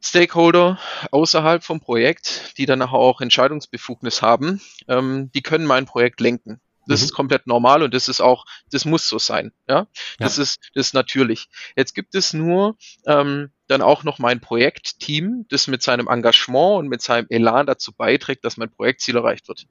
Stakeholder 0.00 0.78
außerhalb 1.12 1.62
vom 1.62 1.80
Projekt, 1.80 2.58
die 2.58 2.66
dann 2.66 2.82
auch 2.82 3.20
Entscheidungsbefugnis 3.20 4.20
haben, 4.20 4.60
ähm, 4.88 5.30
die 5.32 5.42
können 5.42 5.64
mein 5.64 5.86
Projekt 5.86 6.20
lenken. 6.20 6.60
Das 6.88 7.00
mhm. 7.00 7.04
ist 7.04 7.12
komplett 7.12 7.46
normal 7.46 7.82
und 7.82 7.94
das 7.94 8.08
ist 8.08 8.20
auch, 8.20 8.44
das 8.70 8.84
muss 8.84 9.06
so 9.06 9.18
sein. 9.18 9.52
Ja, 9.68 9.86
das 10.18 10.38
ja. 10.38 10.42
ist, 10.42 10.70
das 10.74 10.86
ist 10.86 10.94
natürlich. 10.94 11.48
Jetzt 11.76 11.94
gibt 11.94 12.16
es 12.16 12.32
nur 12.32 12.76
ähm, 13.06 13.50
dann 13.72 13.82
auch 13.82 14.04
noch 14.04 14.18
mein 14.18 14.40
Projektteam, 14.40 15.46
das 15.48 15.66
mit 15.66 15.82
seinem 15.82 16.06
Engagement 16.08 16.78
und 16.78 16.88
mit 16.88 17.02
seinem 17.02 17.26
Elan 17.30 17.66
dazu 17.66 17.92
beiträgt, 17.92 18.44
dass 18.44 18.56
mein 18.56 18.70
Projektziel 18.70 19.16
erreicht 19.16 19.48
wird. 19.48 19.66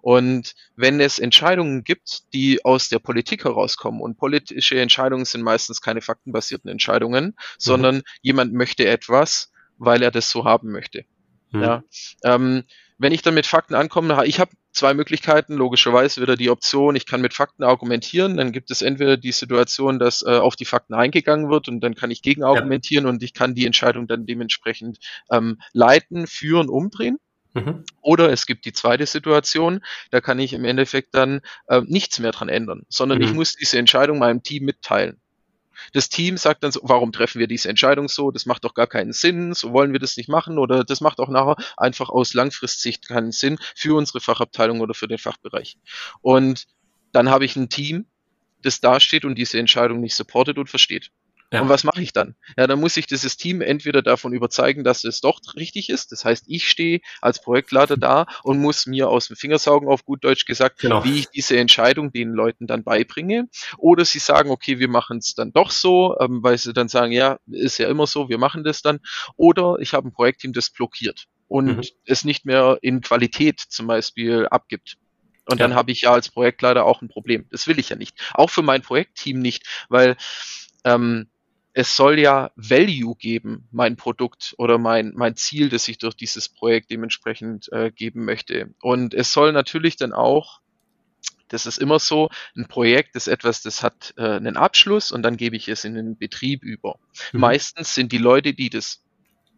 Und 0.00 0.54
wenn 0.76 1.00
es 1.00 1.18
Entscheidungen 1.18 1.84
gibt, 1.84 2.32
die 2.32 2.64
aus 2.64 2.88
der 2.88 2.98
Politik 2.98 3.44
herauskommen, 3.44 4.00
und 4.00 4.16
politische 4.16 4.80
Entscheidungen 4.80 5.24
sind 5.24 5.42
meistens 5.42 5.80
keine 5.80 6.00
faktenbasierten 6.00 6.70
Entscheidungen, 6.70 7.26
mhm. 7.26 7.32
sondern 7.58 8.02
jemand 8.22 8.52
möchte 8.52 8.86
etwas, 8.86 9.52
weil 9.76 10.02
er 10.02 10.10
das 10.10 10.30
so 10.30 10.44
haben 10.44 10.70
möchte. 10.70 11.04
Mhm. 11.50 11.62
Ja, 11.62 11.82
ähm, 12.24 12.64
wenn 12.98 13.12
ich 13.12 13.22
dann 13.22 13.34
mit 13.34 13.46
Fakten 13.46 13.74
ankomme, 13.74 14.24
ich 14.26 14.40
habe 14.40 14.50
zwei 14.72 14.92
Möglichkeiten, 14.92 15.54
logischerweise 15.54 16.20
wieder 16.20 16.36
die 16.36 16.50
Option, 16.50 16.96
ich 16.96 17.06
kann 17.06 17.20
mit 17.20 17.32
Fakten 17.32 17.62
argumentieren, 17.62 18.36
dann 18.36 18.52
gibt 18.52 18.70
es 18.70 18.82
entweder 18.82 19.16
die 19.16 19.32
Situation, 19.32 19.98
dass 19.98 20.22
äh, 20.22 20.36
auf 20.36 20.56
die 20.56 20.64
Fakten 20.64 20.94
eingegangen 20.94 21.48
wird 21.48 21.68
und 21.68 21.80
dann 21.80 21.94
kann 21.94 22.10
ich 22.10 22.22
gegen 22.22 22.42
argumentieren 22.42 23.04
ja. 23.04 23.10
und 23.10 23.22
ich 23.22 23.34
kann 23.34 23.54
die 23.54 23.66
Entscheidung 23.66 24.06
dann 24.08 24.26
dementsprechend 24.26 24.98
ähm, 25.30 25.58
leiten, 25.72 26.26
führen, 26.26 26.68
umdrehen. 26.68 27.18
Mhm. 27.54 27.84
Oder 28.02 28.30
es 28.30 28.46
gibt 28.46 28.64
die 28.66 28.72
zweite 28.72 29.06
Situation, 29.06 29.80
da 30.10 30.20
kann 30.20 30.38
ich 30.38 30.52
im 30.52 30.64
Endeffekt 30.64 31.14
dann 31.14 31.40
äh, 31.68 31.80
nichts 31.86 32.18
mehr 32.18 32.32
dran 32.32 32.48
ändern, 32.48 32.82
sondern 32.88 33.18
mhm. 33.18 33.24
ich 33.24 33.32
muss 33.32 33.54
diese 33.54 33.78
Entscheidung 33.78 34.18
meinem 34.18 34.42
Team 34.42 34.64
mitteilen. 34.64 35.20
Das 35.92 36.08
Team 36.08 36.36
sagt 36.36 36.62
dann 36.62 36.72
so, 36.72 36.80
warum 36.82 37.12
treffen 37.12 37.38
wir 37.38 37.46
diese 37.46 37.68
Entscheidung 37.68 38.08
so? 38.08 38.30
Das 38.30 38.46
macht 38.46 38.64
doch 38.64 38.74
gar 38.74 38.86
keinen 38.86 39.12
Sinn, 39.12 39.54
so 39.54 39.72
wollen 39.72 39.92
wir 39.92 40.00
das 40.00 40.16
nicht 40.16 40.28
machen 40.28 40.58
oder 40.58 40.84
das 40.84 41.00
macht 41.00 41.18
auch 41.20 41.28
nachher 41.28 41.56
einfach 41.76 42.08
aus 42.08 42.34
Langfristsicht 42.34 43.08
keinen 43.08 43.32
Sinn 43.32 43.58
für 43.74 43.96
unsere 43.96 44.20
Fachabteilung 44.20 44.80
oder 44.80 44.94
für 44.94 45.08
den 45.08 45.18
Fachbereich. 45.18 45.76
Und 46.20 46.66
dann 47.12 47.30
habe 47.30 47.44
ich 47.44 47.56
ein 47.56 47.68
Team, 47.68 48.06
das 48.62 48.80
dasteht 48.80 49.24
und 49.24 49.36
diese 49.36 49.58
Entscheidung 49.58 50.00
nicht 50.00 50.14
supportet 50.14 50.58
und 50.58 50.68
versteht. 50.68 51.10
Ja. 51.50 51.62
Und 51.62 51.70
was 51.70 51.82
mache 51.82 52.02
ich 52.02 52.12
dann? 52.12 52.34
Ja, 52.58 52.66
dann 52.66 52.78
muss 52.78 52.96
ich 52.98 53.06
dieses 53.06 53.38
Team 53.38 53.62
entweder 53.62 54.02
davon 54.02 54.34
überzeugen, 54.34 54.84
dass 54.84 55.04
es 55.04 55.22
doch 55.22 55.40
richtig 55.56 55.88
ist. 55.88 56.12
Das 56.12 56.24
heißt, 56.24 56.44
ich 56.46 56.68
stehe 56.68 57.00
als 57.22 57.40
Projektleiter 57.40 57.96
da 57.96 58.26
und 58.42 58.58
muss 58.58 58.86
mir 58.86 59.08
aus 59.08 59.28
dem 59.28 59.36
Fingersaugen 59.36 59.88
auf 59.88 60.04
gut 60.04 60.24
Deutsch 60.24 60.44
gesagt, 60.44 60.80
genau. 60.80 61.04
wie 61.04 61.20
ich 61.20 61.28
diese 61.30 61.56
Entscheidung 61.56 62.12
den 62.12 62.32
Leuten 62.32 62.66
dann 62.66 62.84
beibringe. 62.84 63.48
Oder 63.78 64.04
sie 64.04 64.18
sagen, 64.18 64.50
okay, 64.50 64.78
wir 64.78 64.88
machen 64.88 65.18
es 65.18 65.34
dann 65.34 65.52
doch 65.52 65.70
so, 65.70 66.16
ähm, 66.20 66.42
weil 66.42 66.58
sie 66.58 66.74
dann 66.74 66.88
sagen, 66.88 67.12
ja, 67.12 67.38
ist 67.46 67.78
ja 67.78 67.88
immer 67.88 68.06
so, 68.06 68.28
wir 68.28 68.38
machen 68.38 68.62
das 68.62 68.82
dann. 68.82 69.00
Oder 69.36 69.76
ich 69.80 69.94
habe 69.94 70.08
ein 70.08 70.12
Projektteam, 70.12 70.52
das 70.52 70.68
blockiert 70.68 71.28
und 71.48 71.76
mhm. 71.78 71.82
es 72.04 72.24
nicht 72.24 72.44
mehr 72.44 72.78
in 72.82 73.00
Qualität 73.00 73.58
zum 73.58 73.86
Beispiel 73.86 74.46
abgibt. 74.46 74.98
Und 75.46 75.60
ja. 75.60 75.66
dann 75.66 75.74
habe 75.74 75.92
ich 75.92 76.02
ja 76.02 76.12
als 76.12 76.28
Projektleiter 76.28 76.84
auch 76.84 77.00
ein 77.00 77.08
Problem. 77.08 77.46
Das 77.50 77.66
will 77.66 77.78
ich 77.78 77.88
ja 77.88 77.96
nicht. 77.96 78.14
Auch 78.34 78.50
für 78.50 78.60
mein 78.60 78.82
Projektteam 78.82 79.38
nicht, 79.38 79.64
weil 79.88 80.18
ähm, 80.84 81.30
es 81.78 81.94
soll 81.94 82.18
ja 82.18 82.50
Value 82.56 83.14
geben, 83.14 83.68
mein 83.70 83.94
Produkt 83.94 84.52
oder 84.58 84.78
mein, 84.78 85.12
mein 85.14 85.36
Ziel, 85.36 85.68
das 85.68 85.86
ich 85.86 85.98
durch 85.98 86.16
dieses 86.16 86.48
Projekt 86.48 86.90
dementsprechend 86.90 87.70
äh, 87.70 87.92
geben 87.92 88.24
möchte. 88.24 88.74
Und 88.82 89.14
es 89.14 89.32
soll 89.32 89.52
natürlich 89.52 89.94
dann 89.94 90.12
auch 90.12 90.60
das 91.50 91.64
ist 91.64 91.78
immer 91.78 91.98
so, 91.98 92.28
ein 92.56 92.66
Projekt 92.68 93.16
ist 93.16 93.26
etwas, 93.26 93.62
das 93.62 93.82
hat 93.82 94.12
äh, 94.18 94.22
einen 94.22 94.58
Abschluss 94.58 95.12
und 95.12 95.22
dann 95.22 95.38
gebe 95.38 95.56
ich 95.56 95.68
es 95.68 95.84
in 95.84 95.94
den 95.94 96.18
Betrieb 96.18 96.62
über. 96.62 96.98
Mhm. 97.32 97.40
Meistens 97.40 97.94
sind 97.94 98.12
die 98.12 98.18
Leute, 98.18 98.52
die 98.52 98.68
das 98.68 99.02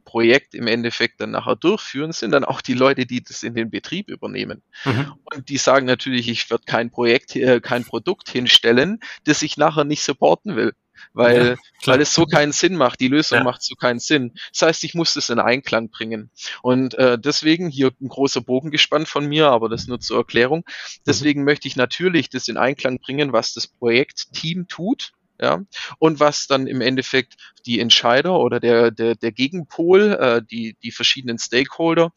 Projekt 0.05 0.55
im 0.55 0.69
Endeffekt 0.69 1.21
dann 1.21 1.33
nachher 1.33 1.57
durchführen, 1.57 2.13
sind 2.13 2.31
dann 2.31 2.45
auch 2.45 2.61
die 2.61 2.75
Leute, 2.75 3.07
die 3.07 3.25
das 3.25 3.43
in 3.43 3.55
den 3.55 3.71
Betrieb 3.71 4.09
übernehmen. 4.09 4.63
Mhm. 4.85 5.15
Und 5.25 5.49
die 5.49 5.57
sagen 5.57 5.87
natürlich, 5.87 6.29
ich 6.29 6.49
werde 6.49 6.65
kein 6.65 6.91
Projekt, 6.91 7.35
äh, 7.35 7.61
kein 7.61 7.85
Produkt 7.85 8.29
hinstellen, 8.29 9.01
das 9.25 9.43
ich 9.43 9.57
nachher 9.57 9.85
nicht 9.85 10.05
supporten 10.05 10.55
will 10.55 10.75
weil, 11.13 11.57
ja, 11.83 11.87
weil 11.87 12.01
es 12.01 12.15
so 12.15 12.25
keinen 12.25 12.53
Sinn 12.53 12.77
macht. 12.77 13.01
Die 13.01 13.09
Lösung 13.09 13.39
ja. 13.39 13.45
macht 13.45 13.63
so 13.63 13.75
keinen 13.75 13.99
Sinn. 13.99 14.33
Das 14.53 14.63
heißt, 14.63 14.85
ich 14.85 14.95
muss 14.95 15.15
das 15.15 15.29
in 15.31 15.39
Einklang 15.39 15.91
bringen. 15.91 16.31
Und 16.63 16.95
äh, 16.95 17.19
deswegen 17.19 17.69
hier 17.69 17.91
ein 18.01 18.09
großer 18.09 18.41
Bogen 18.41 18.71
gespannt 18.71 19.09
von 19.09 19.27
mir, 19.27 19.49
aber 19.49 19.69
das 19.69 19.87
nur 19.87 20.01
zur 20.01 20.19
Erklärung. 20.19 20.65
Deswegen 21.07 21.41
mhm. 21.41 21.47
möchte 21.47 21.69
ich 21.69 21.77
natürlich 21.77 22.29
das 22.29 22.49
in 22.49 22.57
Einklang 22.57 22.99
bringen, 22.99 23.33
was 23.33 23.53
das 23.53 23.67
Projektteam 23.67 24.69
tut. 24.69 25.13
Ja, 25.43 25.63
und 25.99 26.21
was 26.21 26.49
dann 26.49 26.67
im 26.67 26.83
Endeffekt 26.83 27.37
die 27.65 27.81
Entscheider 27.81 28.39
oder 28.39 28.61
der, 28.61 28.91
der, 28.91 29.15
der 29.15 29.33
Gegenpol, 29.33 30.13
äh, 30.21 30.43
die, 30.43 30.77
die 30.83 30.91
verschiedenen 30.91 31.39
Stakeholder 31.39 32.13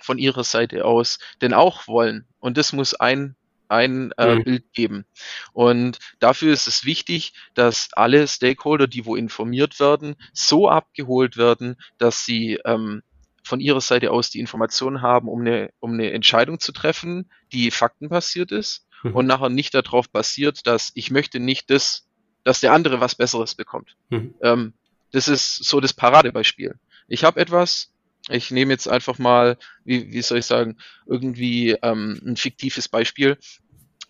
von 0.00 0.18
ihrer 0.18 0.44
Seite 0.44 0.84
aus 0.84 1.18
denn 1.40 1.52
auch 1.52 1.88
wollen. 1.88 2.28
Und 2.38 2.56
das 2.56 2.72
muss 2.72 2.94
ein 2.94 3.34
ein 3.74 4.12
äh, 4.16 4.36
mhm. 4.36 4.44
Bild 4.44 4.72
geben. 4.72 5.04
Und 5.52 5.98
dafür 6.20 6.52
ist 6.52 6.66
es 6.66 6.84
wichtig, 6.84 7.32
dass 7.54 7.88
alle 7.92 8.26
Stakeholder, 8.26 8.86
die 8.86 9.04
wo 9.04 9.16
informiert 9.16 9.80
werden, 9.80 10.16
so 10.32 10.68
abgeholt 10.68 11.36
werden, 11.36 11.76
dass 11.98 12.24
sie 12.24 12.58
ähm, 12.64 13.02
von 13.42 13.60
ihrer 13.60 13.80
Seite 13.80 14.10
aus 14.10 14.30
die 14.30 14.40
Informationen 14.40 15.02
haben, 15.02 15.28
um 15.28 15.40
eine, 15.40 15.70
um 15.80 15.92
eine 15.92 16.12
Entscheidung 16.12 16.60
zu 16.60 16.72
treffen, 16.72 17.30
die 17.52 17.70
faktenbasiert 17.70 18.52
ist 18.52 18.86
mhm. 19.02 19.14
und 19.14 19.26
nachher 19.26 19.50
nicht 19.50 19.74
darauf 19.74 20.08
basiert, 20.08 20.66
dass 20.66 20.92
ich 20.94 21.10
möchte 21.10 21.40
nicht 21.40 21.70
das, 21.70 22.08
dass 22.42 22.60
der 22.60 22.72
andere 22.72 23.00
was 23.00 23.14
Besseres 23.14 23.54
bekommt. 23.54 23.96
Mhm. 24.08 24.34
Ähm, 24.42 24.72
das 25.12 25.28
ist 25.28 25.62
so 25.64 25.80
das 25.80 25.92
Paradebeispiel. 25.92 26.74
Ich 27.06 27.22
habe 27.22 27.38
etwas, 27.38 27.92
ich 28.30 28.50
nehme 28.50 28.72
jetzt 28.72 28.88
einfach 28.88 29.18
mal, 29.18 29.58
wie, 29.84 30.12
wie 30.12 30.22
soll 30.22 30.38
ich 30.38 30.46
sagen, 30.46 30.78
irgendwie 31.06 31.76
ähm, 31.82 32.20
ein 32.24 32.36
fiktives 32.36 32.88
Beispiel. 32.88 33.38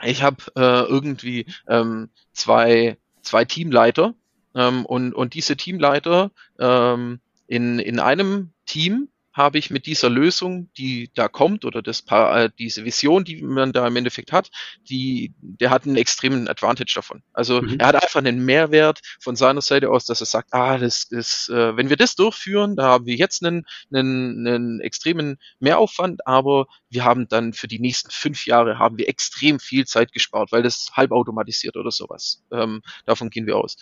Ich 0.04 0.22
habe 0.22 0.44
äh, 0.56 0.84
irgendwie 0.84 1.46
ähm, 1.68 2.10
zwei, 2.32 2.96
zwei 3.22 3.44
Teamleiter 3.44 4.14
ähm, 4.54 4.84
und, 4.86 5.12
und 5.14 5.34
diese 5.34 5.56
Teamleiter 5.56 6.30
ähm, 6.58 7.20
in, 7.46 7.78
in 7.78 8.00
einem 8.00 8.52
Team 8.66 9.08
habe 9.34 9.58
ich 9.58 9.70
mit 9.70 9.86
dieser 9.86 10.08
Lösung, 10.08 10.70
die 10.78 11.10
da 11.14 11.28
kommt, 11.28 11.64
oder 11.64 11.82
das 11.82 12.04
äh, 12.08 12.50
diese 12.56 12.84
Vision, 12.84 13.24
die 13.24 13.42
man 13.42 13.72
da 13.72 13.86
im 13.86 13.96
Endeffekt 13.96 14.30
hat, 14.32 14.50
die, 14.88 15.34
der 15.40 15.70
hat 15.70 15.86
einen 15.86 15.96
extremen 15.96 16.48
Advantage 16.48 16.92
davon. 16.94 17.22
Also 17.32 17.60
mhm. 17.60 17.80
er 17.80 17.88
hat 17.88 17.96
einfach 17.96 18.20
einen 18.20 18.44
Mehrwert 18.44 19.00
von 19.20 19.34
seiner 19.34 19.60
Seite 19.60 19.90
aus, 19.90 20.06
dass 20.06 20.20
er 20.20 20.26
sagt, 20.26 20.54
ah, 20.54 20.78
das 20.78 21.04
ist, 21.10 21.48
äh, 21.48 21.76
wenn 21.76 21.90
wir 21.90 21.96
das 21.96 22.14
durchführen, 22.14 22.76
da 22.76 22.84
haben 22.84 23.06
wir 23.06 23.16
jetzt 23.16 23.44
einen, 23.44 23.66
einen, 23.92 24.46
einen 24.46 24.80
extremen 24.80 25.38
Mehraufwand, 25.58 26.26
aber 26.26 26.66
wir 26.88 27.04
haben 27.04 27.26
dann 27.28 27.52
für 27.52 27.66
die 27.66 27.80
nächsten 27.80 28.10
fünf 28.10 28.46
Jahre 28.46 28.78
haben 28.78 28.98
wir 28.98 29.08
extrem 29.08 29.58
viel 29.58 29.84
Zeit 29.84 30.12
gespart, 30.12 30.52
weil 30.52 30.62
das 30.62 30.90
halbautomatisiert 30.92 31.76
oder 31.76 31.90
sowas. 31.90 32.44
Ähm, 32.52 32.82
davon 33.04 33.30
gehen 33.30 33.46
wir 33.46 33.56
aus. 33.56 33.76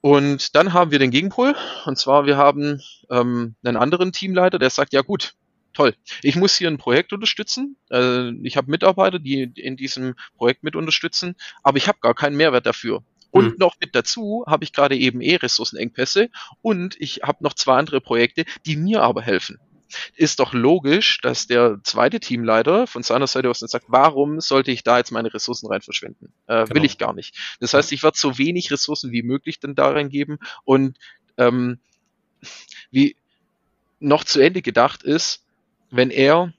Und 0.00 0.54
dann 0.54 0.72
haben 0.72 0.90
wir 0.90 0.98
den 0.98 1.10
Gegenpol, 1.10 1.54
und 1.84 1.98
zwar 1.98 2.24
wir 2.24 2.36
haben 2.36 2.80
ähm, 3.10 3.54
einen 3.62 3.76
anderen 3.76 4.12
Teamleiter, 4.12 4.58
der 4.58 4.70
sagt, 4.70 4.94
ja 4.94 5.02
gut, 5.02 5.34
toll, 5.74 5.94
ich 6.22 6.36
muss 6.36 6.56
hier 6.56 6.68
ein 6.68 6.78
Projekt 6.78 7.12
unterstützen, 7.12 7.76
äh, 7.90 8.30
ich 8.42 8.56
habe 8.56 8.70
Mitarbeiter, 8.70 9.18
die 9.18 9.42
in 9.42 9.76
diesem 9.76 10.14
Projekt 10.36 10.62
mit 10.62 10.74
unterstützen, 10.74 11.36
aber 11.62 11.76
ich 11.76 11.86
habe 11.86 11.98
gar 12.00 12.14
keinen 12.14 12.36
Mehrwert 12.36 12.64
dafür. 12.64 13.02
Und 13.30 13.50
mhm. 13.50 13.56
noch 13.58 13.74
mit 13.78 13.94
dazu 13.94 14.44
habe 14.46 14.64
ich 14.64 14.72
gerade 14.72 14.96
eben 14.96 15.20
eh 15.20 15.36
Ressourcenengpässe 15.36 16.30
und 16.62 16.96
ich 16.98 17.20
habe 17.22 17.44
noch 17.44 17.54
zwei 17.54 17.76
andere 17.76 18.00
Projekte, 18.00 18.44
die 18.66 18.76
mir 18.76 19.02
aber 19.02 19.22
helfen 19.22 19.58
ist 20.16 20.40
doch 20.40 20.52
logisch, 20.52 21.20
dass 21.20 21.46
der 21.46 21.80
zweite 21.82 22.20
Teamleiter 22.20 22.86
von 22.86 23.02
seiner 23.02 23.26
Seite 23.26 23.50
aus 23.50 23.60
dann 23.60 23.68
sagt, 23.68 23.86
warum 23.88 24.40
sollte 24.40 24.70
ich 24.70 24.82
da 24.82 24.98
jetzt 24.98 25.10
meine 25.10 25.32
Ressourcen 25.32 25.66
rein 25.66 25.82
verschwenden? 25.82 26.32
Äh, 26.46 26.64
genau. 26.64 26.74
Will 26.74 26.84
ich 26.84 26.98
gar 26.98 27.12
nicht. 27.12 27.36
Das 27.60 27.74
heißt, 27.74 27.92
ich 27.92 28.02
werde 28.02 28.18
so 28.18 28.38
wenig 28.38 28.70
Ressourcen 28.70 29.12
wie 29.12 29.22
möglich 29.22 29.60
dann 29.60 29.74
da 29.74 29.90
reingeben 29.90 30.38
und 30.64 30.96
ähm, 31.36 31.78
wie 32.90 33.16
noch 33.98 34.24
zu 34.24 34.40
Ende 34.40 34.62
gedacht 34.62 35.02
ist, 35.02 35.44
wenn 35.90 36.10
er 36.10 36.52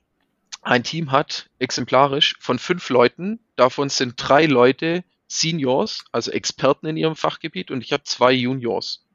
ein 0.62 0.84
Team 0.84 1.12
hat, 1.12 1.50
exemplarisch, 1.60 2.36
von 2.40 2.60
fünf 2.60 2.90
Leuten, 2.90 3.40
davon 3.56 3.90
sind 3.90 4.14
drei 4.18 4.46
Leute 4.46 5.04
Seniors, 5.28 6.06
also 6.12 6.32
Experten 6.32 6.86
in 6.88 6.98
ihrem 6.98 7.16
Fachgebiet 7.16 7.72
und 7.72 7.82
ich 7.82 7.94
habe 7.94 8.04
zwei 8.04 8.32
Juniors. 8.32 9.06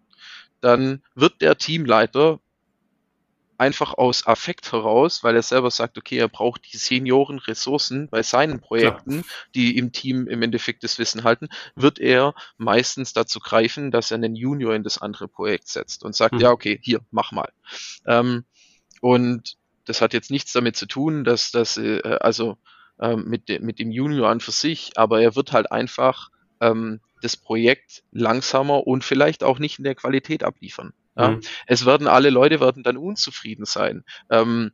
Dann 0.60 1.02
wird 1.14 1.42
der 1.42 1.58
Teamleiter 1.58 2.40
einfach 3.58 3.94
aus 3.94 4.26
Affekt 4.26 4.72
heraus, 4.72 5.24
weil 5.24 5.36
er 5.36 5.42
selber 5.42 5.70
sagt, 5.70 5.98
okay, 5.98 6.18
er 6.18 6.28
braucht 6.28 6.72
die 6.72 6.76
Senioren-Ressourcen 6.76 8.08
bei 8.08 8.22
seinen 8.22 8.60
Projekten, 8.60 9.22
Klar. 9.22 9.34
die 9.54 9.78
im 9.78 9.92
Team 9.92 10.26
im 10.26 10.42
Endeffekt 10.42 10.84
das 10.84 10.98
Wissen 10.98 11.24
halten, 11.24 11.48
wird 11.74 11.98
er 11.98 12.34
meistens 12.58 13.12
dazu 13.12 13.40
greifen, 13.40 13.90
dass 13.90 14.10
er 14.10 14.16
einen 14.16 14.36
Junior 14.36 14.74
in 14.74 14.82
das 14.82 14.98
andere 14.98 15.28
Projekt 15.28 15.68
setzt 15.68 16.04
und 16.04 16.14
sagt, 16.14 16.34
mhm. 16.34 16.40
ja, 16.40 16.50
okay, 16.50 16.78
hier, 16.82 17.00
mach 17.10 17.32
mal. 17.32 17.50
Ähm, 18.06 18.44
und 19.00 19.56
das 19.84 20.00
hat 20.00 20.12
jetzt 20.12 20.30
nichts 20.30 20.52
damit 20.52 20.76
zu 20.76 20.86
tun, 20.86 21.24
dass 21.24 21.50
das, 21.50 21.76
äh, 21.76 22.00
also 22.20 22.58
äh, 22.98 23.16
mit, 23.16 23.48
de 23.48 23.60
mit 23.60 23.78
dem 23.78 23.90
Junior 23.90 24.28
an 24.28 24.40
für 24.40 24.52
sich, 24.52 24.92
aber 24.96 25.20
er 25.20 25.36
wird 25.36 25.52
halt 25.52 25.70
einfach 25.70 26.30
ähm, 26.60 27.00
das 27.22 27.36
Projekt 27.36 28.02
langsamer 28.12 28.86
und 28.86 29.04
vielleicht 29.04 29.42
auch 29.42 29.58
nicht 29.58 29.78
in 29.78 29.84
der 29.84 29.94
Qualität 29.94 30.42
abliefern. 30.42 30.92
Ja? 31.16 31.30
Mhm. 31.30 31.40
Es 31.66 31.86
werden 31.86 32.06
alle 32.06 32.30
Leute 32.30 32.60
werden 32.60 32.82
dann 32.82 32.96
unzufrieden 32.96 33.64
sein. 33.64 34.04
Ähm, 34.30 34.72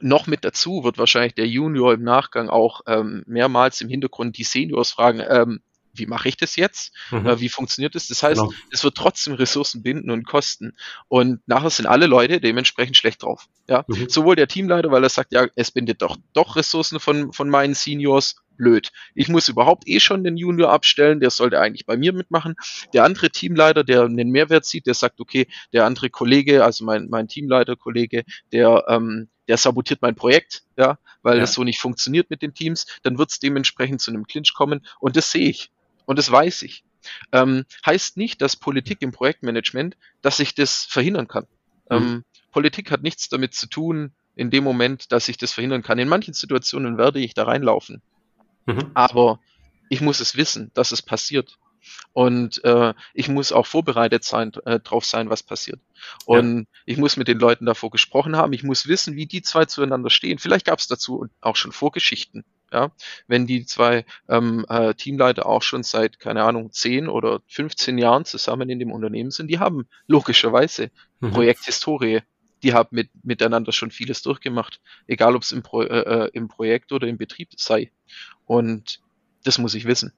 noch 0.00 0.26
mit 0.26 0.44
dazu 0.44 0.84
wird 0.84 0.98
wahrscheinlich 0.98 1.34
der 1.34 1.46
Junior 1.46 1.94
im 1.94 2.02
Nachgang 2.02 2.48
auch 2.48 2.80
ähm, 2.86 3.22
mehrmals 3.26 3.80
im 3.80 3.88
Hintergrund 3.88 4.36
die 4.36 4.44
Seniors 4.44 4.90
fragen, 4.90 5.22
ähm, 5.28 5.60
wie 5.98 6.06
mache 6.06 6.28
ich 6.28 6.36
das 6.36 6.56
jetzt? 6.56 6.92
Mhm. 7.10 7.26
Äh, 7.26 7.40
wie 7.40 7.48
funktioniert 7.48 7.94
das? 7.94 8.08
Das 8.08 8.22
heißt, 8.22 8.40
genau. 8.40 8.52
es 8.70 8.84
wird 8.84 8.96
trotzdem 8.96 9.34
Ressourcen 9.34 9.82
binden 9.82 10.10
und 10.10 10.26
kosten. 10.26 10.76
Und 11.08 11.40
nachher 11.46 11.70
sind 11.70 11.86
alle 11.86 12.06
Leute 12.06 12.40
dementsprechend 12.40 12.96
schlecht 12.96 13.22
drauf. 13.22 13.46
Ja, 13.68 13.84
mhm. 13.88 14.08
sowohl 14.08 14.36
der 14.36 14.48
Teamleiter, 14.48 14.90
weil 14.90 15.02
er 15.02 15.08
sagt, 15.08 15.32
ja, 15.32 15.46
es 15.54 15.70
bindet 15.70 16.02
doch 16.02 16.16
doch 16.32 16.56
Ressourcen 16.56 17.00
von 17.00 17.32
von 17.32 17.48
meinen 17.48 17.74
Seniors 17.74 18.36
blöd. 18.56 18.90
Ich 19.14 19.28
muss 19.28 19.48
überhaupt 19.48 19.88
eh 19.88 20.00
schon 20.00 20.24
den 20.24 20.36
Junior 20.36 20.70
abstellen, 20.70 21.20
der 21.20 21.30
sollte 21.30 21.60
eigentlich 21.60 21.86
bei 21.86 21.96
mir 21.96 22.12
mitmachen. 22.12 22.54
Der 22.92 23.04
andere 23.04 23.30
Teamleiter, 23.30 23.84
der 23.84 24.04
einen 24.04 24.30
Mehrwert 24.30 24.64
sieht, 24.64 24.86
der 24.86 24.94
sagt, 24.94 25.20
okay, 25.20 25.46
der 25.72 25.84
andere 25.84 26.10
Kollege, 26.10 26.64
also 26.64 26.84
mein, 26.84 27.08
mein 27.08 27.28
Teamleiter-Kollege, 27.28 28.24
der, 28.52 28.84
ähm, 28.88 29.28
der 29.48 29.56
sabotiert 29.56 30.02
mein 30.02 30.14
Projekt, 30.14 30.64
ja, 30.76 30.98
weil 31.22 31.34
ja. 31.34 31.40
das 31.40 31.52
so 31.52 31.64
nicht 31.64 31.80
funktioniert 31.80 32.30
mit 32.30 32.42
den 32.42 32.54
Teams, 32.54 32.86
dann 33.02 33.18
wird 33.18 33.30
es 33.30 33.38
dementsprechend 33.38 34.00
zu 34.00 34.10
einem 34.10 34.26
Clinch 34.26 34.54
kommen 34.54 34.86
und 35.00 35.16
das 35.16 35.30
sehe 35.30 35.48
ich 35.48 35.70
und 36.04 36.18
das 36.18 36.30
weiß 36.30 36.62
ich. 36.62 36.84
Ähm, 37.32 37.64
heißt 37.84 38.16
nicht, 38.16 38.42
dass 38.42 38.56
Politik 38.56 39.02
im 39.02 39.12
Projektmanagement, 39.12 39.96
dass 40.22 40.40
ich 40.40 40.54
das 40.54 40.84
verhindern 40.84 41.28
kann. 41.28 41.46
Mhm. 41.88 41.96
Ähm, 41.96 42.24
Politik 42.50 42.90
hat 42.90 43.02
nichts 43.02 43.28
damit 43.28 43.54
zu 43.54 43.68
tun, 43.68 44.12
in 44.34 44.50
dem 44.50 44.64
Moment, 44.64 45.12
dass 45.12 45.28
ich 45.28 45.38
das 45.38 45.52
verhindern 45.52 45.82
kann. 45.82 45.98
In 45.98 46.08
manchen 46.08 46.34
Situationen 46.34 46.98
werde 46.98 47.20
ich 47.20 47.34
da 47.34 47.44
reinlaufen. 47.44 48.02
Mhm. 48.66 48.90
Aber 48.94 49.40
ich 49.88 50.00
muss 50.00 50.20
es 50.20 50.36
wissen, 50.36 50.70
dass 50.74 50.92
es 50.92 51.02
passiert. 51.02 51.58
Und 52.12 52.64
äh, 52.64 52.94
ich 53.14 53.28
muss 53.28 53.52
auch 53.52 53.66
vorbereitet 53.66 54.24
sein, 54.24 54.52
äh, 54.64 54.80
drauf 54.80 55.04
sein, 55.04 55.30
was 55.30 55.42
passiert. 55.42 55.80
Und 56.24 56.60
ja. 56.60 56.64
ich 56.84 56.96
muss 56.96 57.16
mit 57.16 57.28
den 57.28 57.38
Leuten 57.38 57.66
davor 57.66 57.90
gesprochen 57.90 58.36
haben. 58.36 58.52
Ich 58.52 58.64
muss 58.64 58.88
wissen, 58.88 59.16
wie 59.16 59.26
die 59.26 59.42
zwei 59.42 59.66
zueinander 59.66 60.10
stehen. 60.10 60.38
Vielleicht 60.38 60.66
gab 60.66 60.78
es 60.78 60.88
dazu 60.88 61.26
auch 61.40 61.56
schon 61.56 61.72
Vorgeschichten. 61.72 62.44
Ja, 62.72 62.90
wenn 63.28 63.46
die 63.46 63.64
zwei 63.64 64.04
ähm, 64.28 64.66
äh, 64.68 64.92
Teamleiter 64.94 65.46
auch 65.46 65.62
schon 65.62 65.84
seit, 65.84 66.18
keine 66.18 66.42
Ahnung, 66.42 66.72
10 66.72 67.08
oder 67.08 67.40
15 67.46 67.96
Jahren 67.96 68.24
zusammen 68.24 68.68
in 68.68 68.80
dem 68.80 68.90
Unternehmen 68.90 69.30
sind, 69.30 69.48
die 69.48 69.60
haben 69.60 69.86
logischerweise 70.08 70.90
mhm. 71.20 71.30
Projekthistorie 71.30 72.22
die 72.66 72.74
haben 72.74 72.88
mit, 72.90 73.10
miteinander 73.22 73.70
schon 73.70 73.92
vieles 73.92 74.22
durchgemacht, 74.22 74.80
egal 75.06 75.36
ob 75.36 75.42
es 75.42 75.52
im, 75.52 75.62
Pro, 75.62 75.82
äh, 75.82 76.24
äh, 76.24 76.30
im 76.32 76.48
Projekt 76.48 76.90
oder 76.90 77.06
im 77.06 77.16
Betrieb 77.16 77.50
sei. 77.56 77.92
Und 78.44 79.00
das 79.44 79.58
muss 79.58 79.74
ich 79.74 79.84
wissen. 79.84 80.12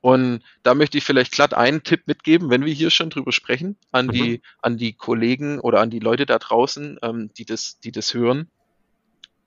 Und 0.00 0.44
da 0.62 0.74
möchte 0.74 0.96
ich 0.96 1.02
vielleicht 1.02 1.32
glatt 1.32 1.54
einen 1.54 1.82
Tipp 1.82 2.06
mitgeben, 2.06 2.50
wenn 2.50 2.64
wir 2.64 2.72
hier 2.72 2.90
schon 2.90 3.10
drüber 3.10 3.32
sprechen, 3.32 3.76
an 3.90 4.06
mhm. 4.06 4.12
die, 4.12 4.42
an 4.62 4.76
die 4.76 4.92
Kollegen 4.92 5.58
oder 5.58 5.80
an 5.80 5.90
die 5.90 5.98
Leute 5.98 6.24
da 6.24 6.38
draußen, 6.38 7.00
ähm, 7.02 7.30
die 7.36 7.44
das, 7.44 7.80
die 7.80 7.90
das 7.90 8.14
hören. 8.14 8.48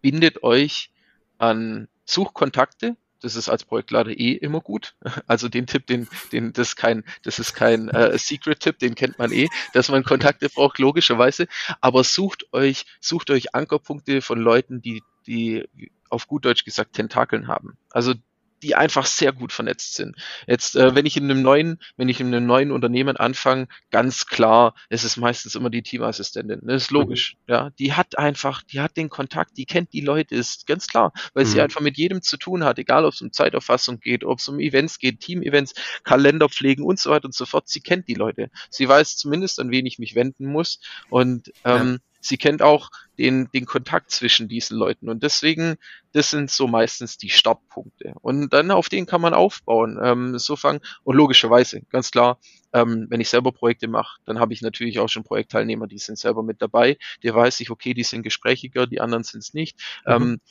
Bindet 0.02 0.44
euch 0.44 0.92
an 1.38 1.88
such 2.04 2.34
Kontakte, 2.34 2.98
das 3.22 3.36
ist 3.36 3.50
als 3.50 3.66
Projektleiter 3.66 4.12
eh 4.12 4.34
immer 4.34 4.62
gut. 4.62 4.96
Also 5.28 5.50
den 5.50 5.68
Tipp, 5.68 5.86
den, 5.88 6.08
den, 6.32 6.54
das 6.54 6.70
ist 6.70 6.76
kein, 6.76 7.04
das 7.24 7.40
ist 7.40 7.54
kein 7.54 7.90
äh, 7.90 8.18
Secret-Tipp, 8.18 8.80
den 8.80 8.96
kennt 8.96 9.20
man 9.20 9.32
eh, 9.32 9.48
dass 9.74 9.90
man 9.90 10.04
Kontakte 10.04 10.50
braucht, 10.50 10.80
logischerweise. 10.80 11.48
Aber 11.82 12.04
sucht 12.04 12.52
euch, 12.54 12.86
sucht 13.00 13.30
euch 13.30 13.54
Ankerpunkte 13.54 14.22
von 14.22 14.40
Leuten, 14.40 14.82
die, 14.82 15.04
die 15.28 15.68
auf 16.10 16.28
gut 16.28 16.46
Deutsch 16.46 16.66
gesagt 16.66 16.94
Tentakeln 16.94 17.48
haben. 17.48 17.78
Also 17.92 18.14
die 18.64 18.76
einfach 18.76 19.06
sehr 19.06 19.32
gut 19.32 19.52
vernetzt 19.52 19.96
sind. 19.96 20.16
Jetzt, 20.48 20.76
äh, 20.76 20.96
wenn 20.96 21.06
ich 21.06 21.18
in 21.18 21.26
einem 21.26 21.42
neuen, 21.42 21.80
wenn 21.98 22.10
ich 22.10 22.20
in 22.20 22.28
einem 22.28 22.46
neuen 22.46 22.72
Unternehmen 22.72 23.18
anfange, 23.18 23.68
ganz 23.92 24.26
klar, 24.26 24.76
es 24.90 25.04
ist 25.04 25.18
meistens 25.18 25.56
immer 25.56 25.70
die 25.70 25.82
Teamassistentin. 25.82 26.62
Das 26.64 26.84
ist 26.84 26.92
logisch. 26.92 27.36
Mhm. 27.48 27.54
Ja, 27.54 27.70
die 27.72 27.94
hat 27.94 28.18
einfach, 28.18 28.64
die 28.64 28.82
hat 28.82 28.98
den 28.98 29.10
Kontakt, 29.10 29.58
die 29.58 29.66
kennt 29.66 29.94
die 29.94 30.02
Leute, 30.02 30.36
ist 30.36 30.68
ganz 30.68 30.88
klar, 30.88 31.14
weil 31.34 31.46
mhm. 31.46 31.50
sie 31.50 31.62
einfach 31.62 31.82
mit 31.82 31.98
jedem 31.98 32.22
zu 32.22 32.38
tun 32.38 32.64
hat, 32.64 32.80
egal 32.80 33.06
ob 33.06 33.14
es 33.14 33.22
um 33.22 33.32
Zeiterfassung 33.32 34.00
geht, 34.00 34.24
ob 34.24 34.40
es 34.40 34.48
um 34.48 34.60
Events 34.60 35.00
geht, 35.00 35.20
Team-Events, 35.20 35.74
Kalender 36.04 36.50
pflegen 36.50 36.84
und 36.84 37.00
so 37.00 37.10
weiter 37.10 37.26
und 37.26 37.36
so 37.36 37.46
fort. 37.46 37.68
Sie 37.68 37.82
kennt 37.82 38.08
die 38.08 38.16
Leute. 38.16 38.50
Sie 38.70 38.88
weiß 38.88 39.18
zumindest, 39.18 39.60
an 39.60 39.72
wen 39.72 39.86
ich 39.86 40.00
mich 40.00 40.16
wenden 40.16 40.46
muss 40.46 40.80
und 41.10 41.52
ähm, 41.64 41.94
ja 41.94 42.09
sie 42.20 42.38
kennt 42.38 42.62
auch 42.62 42.90
den, 43.18 43.50
den 43.52 43.66
Kontakt 43.66 44.12
zwischen 44.12 44.48
diesen 44.48 44.78
Leuten. 44.78 45.10
Und 45.10 45.24
deswegen, 45.24 45.76
das 46.14 46.30
sind 46.30 46.50
so 46.50 46.68
meistens 46.68 47.18
die 47.18 47.30
Startpunkte. 47.30 48.14
Und 48.22 48.54
dann 48.54 48.72
auf 48.72 48.90
denen 48.90 49.08
kann 49.08 49.22
man 49.22 49.34
aufbauen. 49.34 50.00
Ähm, 50.02 50.40
so 50.40 50.56
fangen, 50.56 50.80
und 51.04 51.16
logischerweise, 51.16 51.82
ganz 51.90 52.12
klar, 52.12 52.40
ähm, 52.72 53.08
wenn 53.10 53.22
ich 53.22 53.30
selber 53.30 53.52
Projekte 53.52 53.88
mache, 53.88 54.20
dann 54.26 54.40
habe 54.40 54.54
ich 54.54 54.62
natürlich 54.62 55.00
auch 55.00 55.10
schon 55.10 55.24
Projektteilnehmer, 55.24 55.88
die 55.88 55.98
sind 55.98 56.18
selber 56.18 56.44
mit 56.44 56.62
dabei. 56.62 56.98
Der 57.24 57.36
weiß 57.36 57.60
ich, 57.60 57.70
okay, 57.72 57.94
die 57.94 58.04
sind 58.04 58.24
gesprächiger, 58.24 58.88
die 58.88 59.02
anderen 59.02 59.24
sind 59.24 59.42
es 59.42 59.54
nicht. 59.54 59.78
Mhm. 60.06 60.14
Ähm, 60.14 60.42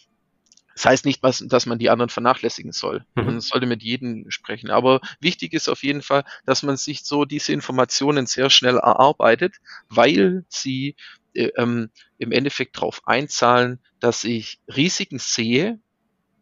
das 0.78 0.84
heißt 0.84 1.06
nicht, 1.06 1.25
dass 1.25 1.66
man 1.66 1.80
die 1.80 1.90
anderen 1.90 2.08
vernachlässigen 2.08 2.70
soll. 2.70 3.04
Mhm. 3.16 3.25
Man 3.25 3.40
sollte 3.40 3.66
mit 3.66 3.82
jedem 3.82 4.30
sprechen. 4.30 4.70
Aber 4.70 5.00
wichtig 5.18 5.52
ist 5.52 5.68
auf 5.68 5.82
jeden 5.82 6.02
Fall, 6.02 6.22
dass 6.46 6.62
man 6.62 6.76
sich 6.76 7.02
so 7.02 7.25
diese 7.25 7.52
Informationen 7.52 8.26
sehr 8.26 8.48
schnell 8.48 8.76
erarbeitet, 8.76 9.56
weil 9.88 10.44
sie 10.48 10.94
ähm, 11.35 11.90
im 12.18 12.32
Endeffekt 12.32 12.76
darauf 12.76 13.06
einzahlen, 13.06 13.80
dass 14.00 14.25
ich 14.25 14.61
Risiken 14.68 15.18
sehe 15.18 15.78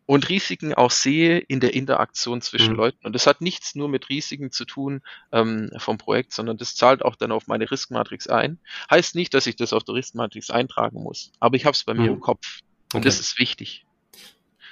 und 0.07 0.29
Risiken 0.29 0.73
auch 0.73 0.93
sehe 0.93 1.39
in 1.39 1.61
der 1.61 1.75
Interaktion 1.75 2.41
zwischen 2.41 2.73
mhm. 2.73 2.79
Leuten. 2.79 3.07
Und 3.07 3.13
das 3.13 3.27
hat 3.27 3.41
nichts 3.41 3.75
nur 3.75 3.89
mit 3.89 4.09
Risiken 4.09 4.53
zu 4.53 4.65
tun 4.65 5.03
ähm, 5.33 5.71
vom 5.79 5.99
Projekt, 5.99 6.33
sondern 6.33 6.57
das 6.57 6.77
zahlt 6.77 7.05
auch 7.05 7.17
dann 7.17 7.33
auf 7.33 7.49
meine 7.49 7.71
Riskmatrix 7.71 8.29
ein. 8.29 8.59
Heißt 8.89 9.17
nicht, 9.17 9.35
dass 9.35 9.47
ich 9.47 9.57
das 9.57 9.73
auf 9.73 9.83
der 9.83 9.97
Riskmatrix 9.97 10.51
eintragen 10.51 11.03
muss, 11.03 11.33
aber 11.41 11.57
ich 11.57 11.65
habe 11.65 11.75
es 11.75 11.85
bei 11.85 11.95
mhm. 11.95 12.01
mir 12.01 12.11
im 12.13 12.21
Kopf. 12.21 12.61
Und 12.93 12.99
okay. 12.99 13.09
das 13.09 13.21
ist 13.21 13.39
wichtig. 13.39 13.85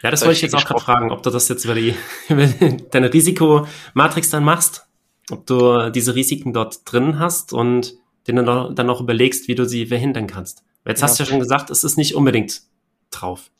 Ja, 0.03 0.11
das 0.11 0.21
wollte 0.23 0.37
ich 0.37 0.43
jetzt 0.43 0.55
auch 0.55 0.65
gerade 0.65 0.81
fragen, 0.81 1.11
ob 1.11 1.23
du 1.23 1.31
das 1.31 1.49
jetzt 1.49 1.65
über, 1.65 1.75
die, 1.75 1.95
über 2.29 2.47
deine 2.47 3.13
Risikomatrix 3.13 4.31
dann 4.31 4.45
machst, 4.45 4.87
ob 5.31 5.47
du 5.47 5.91
diese 5.91 6.15
Risiken 6.15 6.53
dort 6.53 6.81
drin 6.85 7.19
hast 7.19 7.53
und 7.53 7.95
den 8.27 8.37
du 8.37 8.73
dann 8.75 8.91
auch 8.91 9.01
überlegst, 9.01 9.49
wie 9.49 9.55
du 9.55 9.67
sie 9.67 9.87
verhindern 9.87 10.27
kannst. 10.27 10.65
Jetzt 10.87 11.01
ja. 11.01 11.09
hast 11.09 11.19
du 11.19 11.25
ja 11.25 11.29
schon 11.29 11.41
gesagt, 11.41 11.71
es 11.71 11.85
ist 11.85 11.97
nicht 11.97 12.15
unbedingt 12.15 12.63
drauf. 13.11 13.51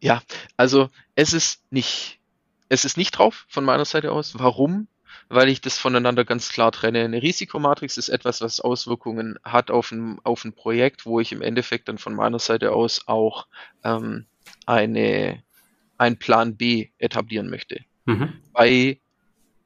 Ja, 0.00 0.22
also 0.56 0.90
es 1.14 1.32
ist 1.32 1.62
nicht, 1.70 2.20
es 2.68 2.84
ist 2.84 2.96
nicht 2.96 3.12
drauf 3.12 3.46
von 3.48 3.64
meiner 3.64 3.84
Seite 3.84 4.12
aus. 4.12 4.38
Warum? 4.38 4.88
Weil 5.28 5.48
ich 5.48 5.60
das 5.60 5.78
voneinander 5.78 6.24
ganz 6.24 6.50
klar 6.50 6.72
trenne. 6.72 7.04
Eine 7.04 7.22
Risikomatrix 7.22 7.96
ist 7.96 8.10
etwas, 8.10 8.42
was 8.42 8.60
Auswirkungen 8.60 9.38
hat 9.42 9.70
auf 9.70 9.92
ein, 9.92 10.18
auf 10.22 10.44
ein 10.44 10.52
Projekt, 10.52 11.06
wo 11.06 11.20
ich 11.20 11.32
im 11.32 11.40
Endeffekt 11.40 11.88
dann 11.88 11.98
von 11.98 12.14
meiner 12.14 12.38
Seite 12.38 12.72
aus 12.72 13.08
auch 13.08 13.46
ähm, 13.82 14.26
eine, 14.66 15.42
einen 15.96 16.18
Plan 16.18 16.56
B 16.56 16.88
etablieren 16.98 17.48
möchte. 17.48 17.80
Mhm. 18.04 18.34
Bei 18.52 19.00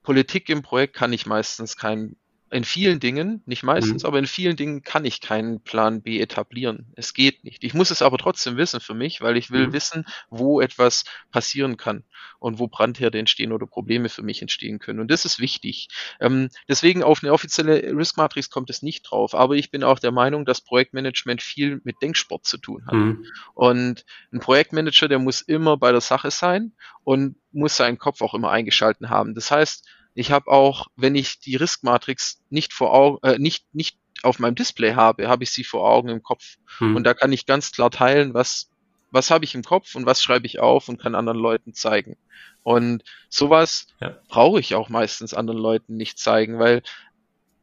Politik 0.05 0.49
im 0.49 0.63
Projekt 0.63 0.95
kann 0.95 1.13
ich 1.13 1.27
meistens 1.27 1.77
keinen 1.77 2.17
in 2.51 2.65
vielen 2.65 3.01
Dingen, 3.01 3.43
nicht 3.47 3.63
meistens, 3.63 4.03
mhm. 4.03 4.07
aber 4.07 4.19
in 4.19 4.27
vielen 4.27 4.57
Dingen 4.57 4.83
kann 4.83 5.05
ich 5.05 5.21
keinen 5.21 5.61
Plan 5.61 6.03
B 6.03 6.21
etablieren. 6.21 6.93
Es 6.97 7.13
geht 7.13 7.45
nicht. 7.45 7.65
Ich 7.65 7.75
muss 7.75 7.91
es 7.91 8.03
aber 8.03 8.19
trotzdem 8.19 8.57
wissen 8.57 8.81
für 8.81 8.95
mich, 8.95 9.21
weil 9.21 9.37
ich 9.37 9.51
will 9.51 9.69
mhm. 9.69 9.73
wissen, 9.73 10.07
wo 10.31 10.61
etwas 10.61 11.05
passieren 11.31 11.77
kann 11.77 12.05
und 12.39 12.59
wo 12.59 12.69
Brandherde 12.69 13.19
entstehen 13.19 13.53
oder 13.53 13.67
Probleme 13.67 14.09
für 14.09 14.23
mich 14.23 14.41
entstehen 14.41 14.79
können. 14.79 15.01
Und 15.01 15.11
das 15.11 15.25
ist 15.25 15.41
wichtig. 15.41 15.89
Ähm, 16.21 16.49
deswegen 16.69 17.03
auf 17.03 17.23
eine 17.23 17.33
offizielle 17.33 17.95
Risk 17.97 18.17
Matrix 18.17 18.51
kommt 18.51 18.71
es 18.71 18.83
nicht 18.83 19.03
drauf. 19.03 19.35
Aber 19.35 19.57
ich 19.57 19.71
bin 19.71 19.85
auch 19.85 19.99
der 19.99 20.13
Meinung, 20.13 20.45
dass 20.45 20.61
Projektmanagement 20.61 21.43
viel 21.43 21.81
mit 21.85 21.97
Denksport 22.03 22.47
zu 22.47 22.59
tun 22.59 22.87
hat. 22.87 22.95
Mhm. 22.95 23.27
Und 23.55 24.05
ein 24.33 24.41
Projektmanager, 24.41 25.09
der 25.09 25.19
muss 25.19 25.41
immer 25.41 25.77
bei 25.77 25.93
der 25.93 26.01
Sache 26.01 26.31
sein 26.31 26.73
und 27.05 27.37
muss 27.53 27.77
seinen 27.77 27.99
Kopf 27.99 28.23
auch 28.23 28.35
immer 28.35 28.51
eingeschalten 28.51 29.11
haben. 29.11 29.35
Das 29.35 29.51
heißt, 29.51 29.87
ich 30.19 30.33
habe 30.33 30.51
auch, 30.51 30.89
wenn 30.97 31.15
ich 31.15 31.39
die 31.39 31.55
Risk-Matrix 31.55 32.43
nicht 32.51 32.73
vor 32.73 32.93
Augen, 32.93 33.19
äh, 33.23 33.39
nicht, 33.39 33.73
nicht 33.73 33.99
auf 34.25 34.41
meinem 34.41 34.57
Display 34.57 34.95
habe, 34.95 35.29
habe 35.29 35.45
ich 35.45 35.53
sie 35.53 35.63
vor 35.63 35.89
Augen 35.89 36.09
im 36.09 36.25
Kopf. 36.25 36.57
Hm. 36.79 36.97
Und 36.97 37.05
da 37.05 37.15
kann 37.15 37.31
ich 37.31 37.47
ganz 37.47 37.71
klar 37.71 37.93
teilen, 37.93 38.35
was, 38.35 38.69
was 39.13 39.31
habe 39.31 39.45
ich 39.45 39.55
im 39.55 39.63
Kopf 39.63 39.95
und 39.95 40.07
was 40.07 40.21
schreibe 40.21 40.47
ich 40.47 40.59
auf 40.59 40.89
und 40.89 41.01
kann 41.01 41.15
anderen 41.15 41.39
Leuten 41.39 41.73
zeigen. 41.73 42.17
Und 42.65 43.05
sowas 43.29 43.87
ja. 44.01 44.19
brauche 44.27 44.59
ich 44.59 44.75
auch 44.75 44.89
meistens 44.89 45.35
anderen 45.35 45.61
Leuten 45.61 45.97
nicht 45.97 46.19
zeigen, 46.19 46.59
weil 46.59 46.83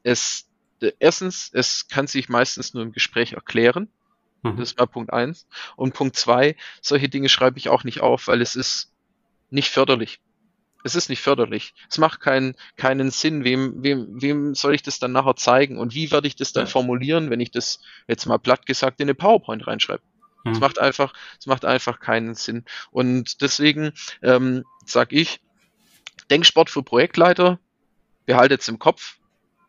es, 0.04 0.48
erstens, 1.00 1.50
es 1.52 1.89
kann 1.89 2.08
sich 2.08 2.30
meistens 2.30 2.74
nur 2.74 2.84
im 2.84 2.94
Gespräch 2.94 3.34
erklären. 3.34 3.89
Mhm. 4.44 4.56
Das 4.56 4.78
war 4.78 4.88
Punkt 4.88 5.12
eins. 5.12 5.46
Und 5.76 5.94
Punkt 5.94 6.15
zwei, 6.15 6.56
solche 6.82 7.10
Dinge 7.10 7.28
schreibe 7.28 7.58
ich 7.58 7.68
auch 7.68 7.84
nicht 7.84 8.00
auf, 8.00 8.28
weil 8.28 8.41
es 8.41 8.56
ist 8.56 8.94
nicht 9.50 9.70
förderlich 9.70 10.22
es 10.86 10.93
ist 10.93 11.10
nicht 11.10 11.21
förderlich. 11.21 11.74
Es 11.89 11.98
macht 11.98 12.19
keinen, 12.19 12.56
keinen 12.76 13.10
Sinn. 13.10 13.43
Wem, 13.43 13.82
wem, 13.82 14.21
wem 14.21 14.54
soll 14.54 14.76
ich 14.76 14.84
das 14.84 15.00
dann 15.00 15.13
nachher 15.13 15.36
zeigen? 15.36 15.80
Und 15.80 15.95
wie 15.95 16.12
werde 16.12 16.28
ich 16.28 16.36
das 16.36 16.54
dann 16.54 16.67
formulieren, 16.67 17.32
wenn 17.32 17.39
ich 17.39 17.50
das 17.50 17.80
jetzt 18.08 18.28
mal 18.28 18.38
platt 18.38 18.67
gesagt 18.67 19.02
in 19.02 19.06
eine 19.06 19.15
PowerPoint 19.15 19.65
reinschreibe? 19.65 20.04
Es 20.43 20.54
hm. 20.54 20.60
macht 20.60 20.78
einfach, 20.78 21.13
es 21.39 21.48
macht 21.48 21.65
einfach 21.65 22.00
keinen 22.00 22.36
Sinn. 22.36 22.65
Und 22.91 23.41
deswegen 23.41 23.93
ähm, 24.21 24.63
sage 24.86 25.15
ich, 25.15 25.41
Denksport 26.30 26.69
für 26.69 26.84
Projektleiter, 26.84 27.60
behaltet 28.28 28.62
es 28.62 28.67
im 28.67 28.78
Kopf 28.78 29.17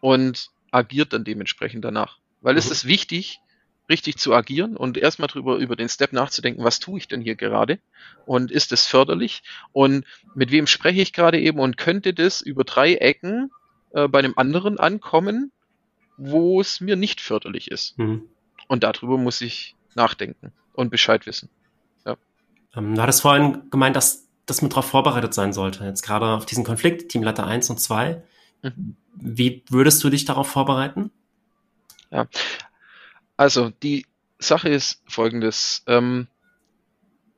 und 0.00 0.50
agiert 0.70 1.14
dann 1.14 1.24
dementsprechend 1.24 1.82
danach. 1.82 2.18
Weil 2.42 2.54
mhm. 2.54 2.58
es 2.58 2.70
ist 2.70 2.84
wichtig, 2.84 3.40
richtig 3.88 4.16
zu 4.18 4.34
agieren 4.34 4.76
und 4.76 4.96
erstmal 4.98 5.28
drüber 5.28 5.56
über 5.56 5.76
den 5.76 5.88
Step 5.88 6.12
nachzudenken, 6.12 6.64
was 6.64 6.80
tue 6.80 6.98
ich 6.98 7.08
denn 7.08 7.20
hier 7.20 7.36
gerade 7.36 7.78
und 8.24 8.50
ist 8.50 8.72
es 8.72 8.86
förderlich 8.86 9.42
und 9.72 10.04
mit 10.34 10.50
wem 10.50 10.66
spreche 10.66 11.00
ich 11.00 11.12
gerade 11.12 11.40
eben 11.40 11.58
und 11.58 11.76
könnte 11.76 12.12
das 12.12 12.40
über 12.40 12.64
drei 12.64 12.94
Ecken 12.94 13.50
äh, 13.92 14.08
bei 14.08 14.18
einem 14.18 14.34
anderen 14.36 14.78
ankommen, 14.78 15.52
wo 16.16 16.60
es 16.60 16.80
mir 16.80 16.96
nicht 16.96 17.20
förderlich 17.20 17.70
ist. 17.70 17.98
Mhm. 17.98 18.28
Und 18.68 18.82
darüber 18.82 19.18
muss 19.18 19.40
ich 19.40 19.76
nachdenken 19.94 20.52
und 20.72 20.90
Bescheid 20.90 21.26
wissen. 21.26 21.48
Ja. 22.04 22.16
Ähm, 22.74 22.94
du 22.94 23.02
hattest 23.02 23.22
vorhin 23.22 23.70
gemeint, 23.70 23.96
dass, 23.96 24.26
dass 24.46 24.62
man 24.62 24.70
darauf 24.70 24.86
vorbereitet 24.86 25.34
sein 25.34 25.52
sollte, 25.52 25.84
jetzt 25.84 26.02
gerade 26.02 26.26
auf 26.26 26.46
diesen 26.46 26.64
Konflikt, 26.64 27.10
Teamleiter 27.10 27.46
1 27.46 27.70
und 27.70 27.78
2. 27.78 28.22
Mhm. 28.62 28.96
Wie 29.14 29.62
würdest 29.68 30.02
du 30.02 30.10
dich 30.10 30.24
darauf 30.24 30.48
vorbereiten? 30.48 31.10
Ja, 32.10 32.26
also, 33.36 33.70
die 33.82 34.06
Sache 34.38 34.68
ist 34.68 35.02
folgendes. 35.08 35.82
Ähm, 35.86 36.26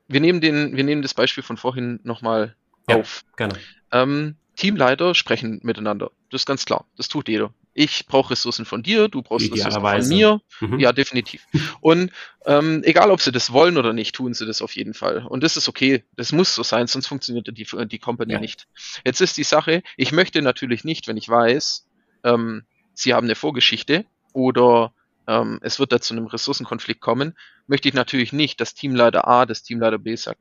wir, 0.09 0.21
nehmen 0.21 0.41
den, 0.41 0.77
wir 0.77 0.85
nehmen 0.85 1.03
das 1.03 1.15
Beispiel 1.15 1.43
von 1.43 1.57
vorhin 1.57 2.01
nochmal 2.03 2.57
ja, 2.89 2.97
auf. 2.97 3.25
Gerne. 3.37 3.55
Ähm, 3.93 4.37
Teamleiter 4.57 5.15
sprechen 5.15 5.61
miteinander. 5.63 6.11
Das 6.31 6.43
ist 6.43 6.47
ganz 6.47 6.65
klar. 6.65 6.85
Das 6.97 7.09
tut 7.09 7.29
jeder. 7.29 7.53
Ich 7.75 8.07
brauche 8.07 8.33
Ressourcen 8.33 8.65
von 8.65 8.83
dir, 8.83 9.07
du 9.07 9.23
brauchst 9.23 9.53
Ressourcen 9.53 9.81
von 9.81 10.09
mir. 10.09 10.41
Mhm. 10.61 10.81
Ja, 10.81 10.93
definitiv. 10.93 11.47
Und 11.81 12.11
ähm, 12.45 12.83
egal, 12.85 13.13
ob 13.13 13.21
sie 13.21 13.31
das 13.31 13.53
wollen 13.53 13.77
oder 13.77 13.93
nicht, 13.93 14.17
tun 14.17 14.35
sie 14.35 14.47
das 14.47 14.63
auf 14.63 14.75
jeden 14.75 14.95
Fall. 14.95 15.25
Und 15.25 15.45
das 15.45 15.57
ist 15.57 15.69
okay. 15.69 16.03
Das 16.17 16.33
muss 16.33 16.57
so 16.57 16.65
sein, 16.65 16.89
sonst 16.89 17.07
funktioniert 17.07 17.47
die, 17.47 17.67
die 17.87 17.99
Company 18.01 18.33
ja. 18.33 18.41
nicht. 18.41 18.67
Jetzt 19.05 19.21
ist 19.21 19.37
die 19.37 19.45
Sache, 19.45 19.85
ich 19.97 20.11
möchte 20.11 20.43
natürlich 20.43 20.83
nicht, 20.83 21.07
wenn 21.07 21.17
ich 21.17 21.29
weiß, 21.29 21.87
ähm, 22.25 22.65
sie 22.95 23.15
haben 23.15 23.27
eine 23.29 23.37
Vorgeschichte 23.37 24.07
oder 24.33 24.93
ähm, 25.29 25.61
es 25.63 25.79
wird 25.79 25.93
da 25.93 26.01
zu 26.01 26.15
einem 26.15 26.27
Ressourcenkonflikt 26.27 27.01
kommen, 27.01 27.37
möchte 27.67 27.87
ich 27.87 27.95
natürlich 27.95 28.33
nicht, 28.33 28.61
dass 28.61 28.75
Teamleiter 28.75 29.29
A 29.29 29.47
das 29.47 29.63
Teamleiter 29.63 29.99
B 29.99 30.17
sagt. 30.17 30.41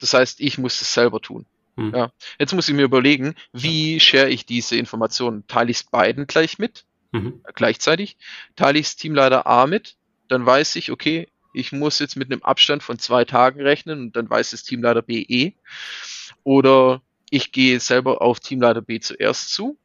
Das 0.00 0.14
heißt, 0.14 0.40
ich 0.40 0.58
muss 0.58 0.80
es 0.80 0.94
selber 0.94 1.20
tun. 1.20 1.44
Hm. 1.76 1.92
Ja. 1.94 2.12
Jetzt 2.38 2.54
muss 2.54 2.68
ich 2.68 2.74
mir 2.74 2.84
überlegen, 2.84 3.34
wie 3.52 3.98
share 3.98 4.30
ich 4.30 4.46
diese 4.46 4.76
Informationen? 4.76 5.46
Teile 5.48 5.70
ich 5.70 5.78
es 5.78 5.84
beiden 5.84 6.26
gleich 6.26 6.58
mit, 6.58 6.84
mhm. 7.10 7.42
gleichzeitig? 7.54 8.16
Teile 8.56 8.78
ich 8.78 8.86
es 8.86 8.96
Teamleiter 8.96 9.46
A 9.46 9.66
mit, 9.66 9.96
dann 10.28 10.46
weiß 10.46 10.76
ich, 10.76 10.92
okay, 10.92 11.28
ich 11.52 11.72
muss 11.72 11.98
jetzt 11.98 12.16
mit 12.16 12.30
einem 12.30 12.42
Abstand 12.42 12.82
von 12.82 12.98
zwei 12.98 13.24
Tagen 13.24 13.60
rechnen 13.60 14.00
und 14.00 14.16
dann 14.16 14.30
weiß 14.30 14.52
es 14.52 14.62
Teamleiter 14.62 15.02
B 15.02 15.22
eh. 15.22 15.54
Oder 16.44 17.02
ich 17.30 17.50
gehe 17.50 17.80
selber 17.80 18.22
auf 18.22 18.40
Teamleiter 18.40 18.82
B 18.82 19.00
zuerst 19.00 19.52
zu, 19.52 19.78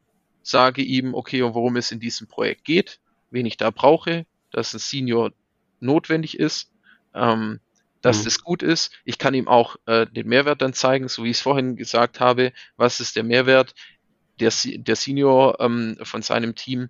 sage 0.44 0.82
ihm, 0.82 1.14
okay, 1.14 1.42
und 1.42 1.56
worum 1.56 1.76
es 1.76 1.92
in 1.92 2.00
diesem 2.00 2.28
Projekt 2.28 2.64
geht, 2.64 3.00
wen 3.30 3.46
ich 3.46 3.58
da 3.58 3.70
brauche, 3.70 4.26
dass 4.52 4.74
ein 4.74 4.80
Senior 4.80 5.32
notwendig 5.80 6.40
ist. 6.40 6.72
Ähm, 7.14 7.60
dass 8.02 8.20
mhm. 8.20 8.24
das 8.26 8.44
gut 8.44 8.64
ist. 8.64 8.92
Ich 9.06 9.18
kann 9.18 9.34
ihm 9.34 9.48
auch 9.48 9.76
äh, 9.86 10.06
den 10.08 10.28
Mehrwert 10.28 10.62
dann 10.62 10.74
zeigen, 10.74 11.08
so 11.08 11.24
wie 11.24 11.30
ich 11.32 11.38
es 11.38 11.42
vorhin 11.42 11.76
gesagt 11.76 12.20
habe. 12.20 12.54
Was 12.76 13.00
ist 13.00 13.16
der 13.16 13.24
Mehrwert? 13.24 13.74
Der, 14.40 14.54
der 14.64 14.96
Senior 14.96 15.60
ähm, 15.60 15.98
von 16.04 16.22
seinem 16.22 16.54
Team, 16.56 16.90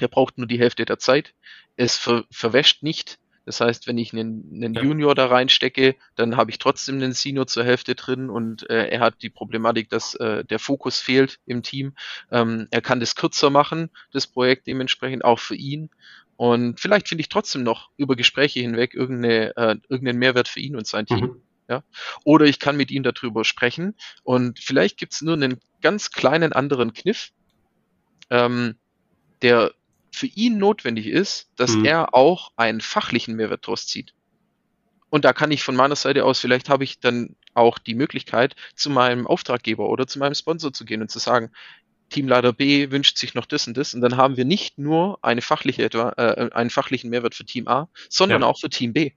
der 0.00 0.08
braucht 0.08 0.38
nur 0.38 0.46
die 0.46 0.58
Hälfte 0.58 0.86
der 0.86 0.98
Zeit. 0.98 1.34
Es 1.76 1.96
ver 1.96 2.24
verwäscht 2.30 2.82
nicht. 2.82 3.18
Das 3.46 3.60
heißt, 3.60 3.86
wenn 3.86 3.98
ich 3.98 4.12
einen, 4.12 4.50
einen 4.52 4.74
ja. 4.74 4.82
Junior 4.82 5.14
da 5.14 5.26
reinstecke, 5.26 5.96
dann 6.14 6.36
habe 6.36 6.50
ich 6.50 6.58
trotzdem 6.58 6.96
einen 6.96 7.12
Senior 7.12 7.46
zur 7.46 7.64
Hälfte 7.64 7.94
drin 7.94 8.30
und 8.30 8.68
äh, 8.68 8.88
er 8.88 9.00
hat 9.00 9.22
die 9.22 9.30
Problematik, 9.30 9.88
dass 9.88 10.14
äh, 10.16 10.44
der 10.44 10.58
Fokus 10.58 11.00
fehlt 11.00 11.40
im 11.46 11.62
Team. 11.62 11.94
Ähm, 12.30 12.68
er 12.70 12.82
kann 12.82 13.00
das 13.00 13.14
kürzer 13.14 13.50
machen, 13.50 13.90
das 14.12 14.26
Projekt 14.26 14.66
dementsprechend 14.66 15.24
auch 15.24 15.38
für 15.38 15.56
ihn. 15.56 15.90
Und 16.36 16.80
vielleicht 16.80 17.08
finde 17.08 17.20
ich 17.20 17.28
trotzdem 17.28 17.62
noch 17.62 17.90
über 17.96 18.16
Gespräche 18.16 18.60
hinweg 18.60 18.94
irgendeine, 18.94 19.56
äh, 19.56 19.76
irgendeinen 19.88 20.18
Mehrwert 20.18 20.48
für 20.48 20.60
ihn 20.60 20.76
und 20.76 20.86
sein 20.86 21.06
Team. 21.06 21.20
Mhm. 21.20 21.42
Ja? 21.68 21.84
Oder 22.24 22.46
ich 22.46 22.58
kann 22.58 22.76
mit 22.76 22.90
ihm 22.90 23.02
darüber 23.02 23.44
sprechen 23.44 23.94
und 24.22 24.58
vielleicht 24.58 24.98
gibt 24.98 25.12
es 25.12 25.22
nur 25.22 25.34
einen 25.34 25.60
ganz 25.80 26.10
kleinen 26.10 26.52
anderen 26.52 26.92
Kniff, 26.92 27.32
ähm, 28.28 28.76
der 29.42 29.72
für 30.12 30.26
ihn 30.26 30.58
notwendig 30.58 31.06
ist, 31.06 31.50
dass 31.56 31.72
mhm. 31.72 31.84
er 31.84 32.14
auch 32.14 32.52
einen 32.56 32.80
fachlichen 32.80 33.36
Mehrwert 33.36 33.66
draus 33.66 33.86
zieht. 33.86 34.12
Und 35.08 35.24
da 35.24 35.32
kann 35.32 35.50
ich 35.50 35.62
von 35.62 35.76
meiner 35.76 35.96
Seite 35.96 36.24
aus, 36.24 36.38
vielleicht 36.38 36.68
habe 36.68 36.84
ich 36.84 37.00
dann 37.00 37.36
auch 37.54 37.78
die 37.78 37.94
Möglichkeit, 37.94 38.54
zu 38.74 38.90
meinem 38.90 39.26
Auftraggeber 39.26 39.88
oder 39.88 40.06
zu 40.06 40.18
meinem 40.18 40.34
Sponsor 40.34 40.72
zu 40.72 40.84
gehen 40.84 41.02
und 41.02 41.10
zu 41.10 41.18
sagen, 41.18 41.50
Teamleiter 42.10 42.52
B 42.52 42.90
wünscht 42.90 43.18
sich 43.18 43.34
noch 43.34 43.46
das 43.46 43.66
und 43.66 43.76
das 43.76 43.94
und 43.94 44.00
dann 44.00 44.16
haben 44.16 44.36
wir 44.36 44.44
nicht 44.44 44.78
nur 44.78 45.18
eine 45.22 45.42
fachliche 45.42 45.84
etwa, 45.84 46.10
äh, 46.16 46.50
einen 46.52 46.70
fachlichen 46.70 47.10
Mehrwert 47.10 47.34
für 47.34 47.44
Team 47.44 47.68
A, 47.68 47.88
sondern 48.08 48.42
ja. 48.42 48.48
auch 48.48 48.58
für 48.58 48.70
Team 48.70 48.92
B. 48.92 49.12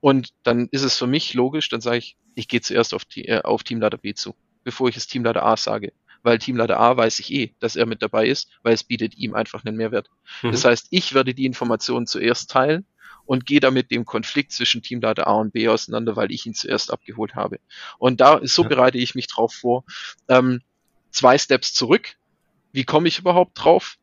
Und 0.00 0.30
dann 0.42 0.68
ist 0.70 0.82
es 0.82 0.98
für 0.98 1.06
mich 1.06 1.34
logisch, 1.34 1.68
dann 1.68 1.80
sage 1.80 1.98
ich, 1.98 2.16
ich 2.34 2.48
gehe 2.48 2.60
zuerst 2.60 2.94
auf, 2.94 3.04
die, 3.04 3.26
äh, 3.26 3.42
auf 3.42 3.62
Teamleiter 3.62 3.98
B 3.98 4.14
zu, 4.14 4.34
bevor 4.64 4.88
ich 4.88 4.96
es 4.96 5.06
Teamleiter 5.06 5.44
A 5.44 5.56
sage. 5.56 5.92
Weil 6.22 6.38
Teamleiter 6.38 6.78
A 6.78 6.96
weiß 6.96 7.18
ich 7.20 7.32
eh, 7.32 7.54
dass 7.60 7.76
er 7.76 7.86
mit 7.86 8.02
dabei 8.02 8.26
ist, 8.26 8.50
weil 8.62 8.74
es 8.74 8.84
bietet 8.84 9.16
ihm 9.16 9.34
einfach 9.34 9.64
einen 9.64 9.76
Mehrwert. 9.76 10.10
Mhm. 10.42 10.52
Das 10.52 10.64
heißt, 10.64 10.88
ich 10.90 11.14
werde 11.14 11.34
die 11.34 11.46
Informationen 11.46 12.06
zuerst 12.06 12.50
teilen 12.50 12.84
und 13.26 13.46
gehe 13.46 13.60
damit 13.60 13.90
dem 13.90 14.04
Konflikt 14.04 14.52
zwischen 14.52 14.82
Teamleiter 14.82 15.26
A 15.26 15.34
und 15.34 15.52
B 15.52 15.68
auseinander, 15.68 16.16
weil 16.16 16.32
ich 16.32 16.46
ihn 16.46 16.54
zuerst 16.54 16.92
abgeholt 16.92 17.34
habe. 17.34 17.60
Und 17.98 18.20
da 18.20 18.40
so 18.42 18.64
bereite 18.64 18.98
ich 18.98 19.14
mich 19.14 19.28
drauf 19.28 19.54
vor. 19.54 19.84
Ähm, 20.28 20.62
zwei 21.10 21.38
Steps 21.38 21.72
zurück, 21.72 22.16
wie 22.72 22.84
komme 22.84 23.08
ich 23.08 23.18
überhaupt 23.18 23.52
drauf? 23.62 23.98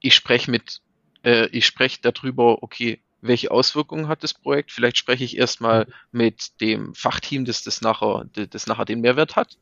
Ich 0.00 0.14
spreche 0.14 0.50
mit, 0.50 0.80
äh, 1.24 1.46
ich 1.48 1.66
spreche 1.66 1.98
darüber, 2.02 2.62
okay, 2.62 3.02
welche 3.20 3.50
Auswirkungen 3.50 4.08
hat 4.08 4.22
das 4.22 4.34
Projekt? 4.34 4.72
Vielleicht 4.72 4.96
spreche 4.96 5.24
ich 5.24 5.36
erstmal 5.36 5.86
mit 6.10 6.60
dem 6.60 6.94
Fachteam, 6.94 7.44
das 7.44 7.62
das 7.62 7.82
nachher, 7.82 8.26
das 8.32 8.66
nachher 8.66 8.84
den 8.84 9.00
Mehrwert 9.00 9.36
hat. 9.36 9.58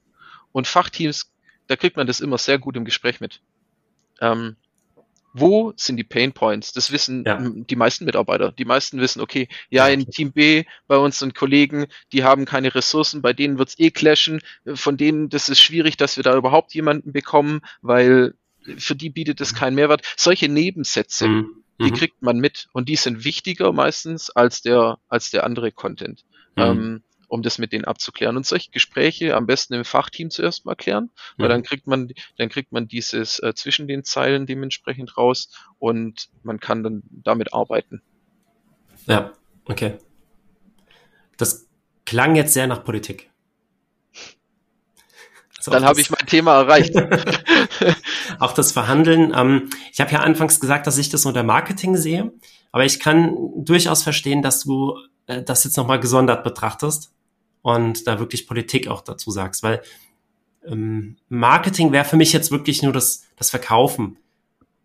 Und 0.52 0.66
Fachteams, 0.66 1.32
da 1.68 1.76
kriegt 1.76 1.96
man 1.96 2.06
das 2.06 2.20
immer 2.20 2.38
sehr 2.38 2.58
gut 2.58 2.76
im 2.76 2.84
Gespräch 2.84 3.20
mit. 3.20 3.40
Ähm, 4.20 4.56
wo 5.34 5.72
sind 5.76 5.96
die 5.96 6.04
Pain 6.04 6.32
Points? 6.32 6.72
Das 6.72 6.90
wissen 6.90 7.24
ja. 7.24 7.38
die 7.40 7.76
meisten 7.76 8.04
Mitarbeiter. 8.04 8.50
Die 8.52 8.64
meisten 8.64 8.98
wissen, 9.00 9.20
okay, 9.20 9.48
ja, 9.68 9.86
in 9.86 10.10
Team 10.10 10.32
B 10.32 10.64
bei 10.86 10.96
unseren 10.96 11.34
Kollegen, 11.34 11.86
die 12.12 12.24
haben 12.24 12.44
keine 12.44 12.74
Ressourcen, 12.74 13.22
bei 13.22 13.32
denen 13.32 13.58
wird's 13.58 13.78
eh 13.78 13.90
clashen, 13.90 14.40
von 14.74 14.96
denen, 14.96 15.28
das 15.28 15.48
ist 15.48 15.60
schwierig, 15.60 15.96
dass 15.96 16.16
wir 16.16 16.24
da 16.24 16.36
überhaupt 16.36 16.74
jemanden 16.74 17.12
bekommen, 17.12 17.60
weil 17.82 18.34
für 18.76 18.96
die 18.96 19.10
bietet 19.10 19.40
es 19.40 19.54
keinen 19.54 19.74
Mehrwert. 19.74 20.02
Solche 20.16 20.48
Nebensätze, 20.48 21.28
mhm. 21.28 21.62
die 21.78 21.90
mhm. 21.90 21.94
kriegt 21.94 22.22
man 22.22 22.38
mit 22.38 22.68
und 22.72 22.88
die 22.88 22.96
sind 22.96 23.24
wichtiger 23.24 23.72
meistens 23.72 24.30
als 24.30 24.62
der, 24.62 24.98
als 25.08 25.30
der 25.30 25.44
andere 25.44 25.72
Content. 25.72 26.24
Mhm. 26.56 26.62
Ähm, 26.62 27.02
um 27.28 27.42
das 27.42 27.58
mit 27.58 27.72
denen 27.72 27.84
abzuklären. 27.84 28.36
Und 28.36 28.46
solche 28.46 28.70
Gespräche 28.70 29.36
am 29.36 29.46
besten 29.46 29.74
im 29.74 29.84
Fachteam 29.84 30.30
zuerst 30.30 30.64
mal 30.64 30.74
klären, 30.74 31.10
weil 31.36 31.48
mhm. 31.48 31.52
dann 31.52 31.62
kriegt 31.62 31.86
man, 31.86 32.10
dann 32.36 32.48
kriegt 32.48 32.72
man 32.72 32.88
dieses 32.88 33.38
äh, 33.38 33.54
zwischen 33.54 33.86
den 33.86 34.02
Zeilen 34.02 34.46
dementsprechend 34.46 35.16
raus 35.16 35.50
und 35.78 36.28
man 36.42 36.58
kann 36.58 36.82
dann 36.82 37.02
damit 37.10 37.52
arbeiten. 37.52 38.02
Ja, 39.06 39.32
okay. 39.66 39.98
Das 41.36 41.68
klang 42.04 42.34
jetzt 42.34 42.54
sehr 42.54 42.66
nach 42.66 42.82
Politik. 42.82 43.30
Also 45.58 45.70
dann 45.70 45.84
habe 45.84 46.00
ich 46.00 46.10
mein 46.10 46.26
Thema 46.26 46.54
erreicht. 46.54 46.94
auch 48.38 48.52
das 48.52 48.72
Verhandeln. 48.72 49.32
Ähm, 49.36 49.70
ich 49.92 50.00
habe 50.00 50.12
ja 50.12 50.20
anfangs 50.20 50.60
gesagt, 50.60 50.86
dass 50.86 50.98
ich 50.98 51.10
das 51.10 51.26
unter 51.26 51.42
Marketing 51.42 51.96
sehe, 51.96 52.32
aber 52.72 52.84
ich 52.84 53.00
kann 53.00 53.36
durchaus 53.56 54.02
verstehen, 54.02 54.42
dass 54.42 54.64
du 54.64 54.96
äh, 55.26 55.42
das 55.42 55.64
jetzt 55.64 55.76
nochmal 55.76 56.00
gesondert 56.00 56.42
betrachtest 56.42 57.12
und 57.62 58.06
da 58.06 58.18
wirklich 58.18 58.46
Politik 58.46 58.88
auch 58.88 59.00
dazu 59.00 59.30
sagst, 59.30 59.62
weil 59.62 59.82
ähm, 60.66 61.16
Marketing 61.28 61.92
wäre 61.92 62.04
für 62.04 62.16
mich 62.16 62.32
jetzt 62.32 62.50
wirklich 62.50 62.82
nur 62.82 62.92
das, 62.92 63.24
das 63.36 63.50
Verkaufen. 63.50 64.18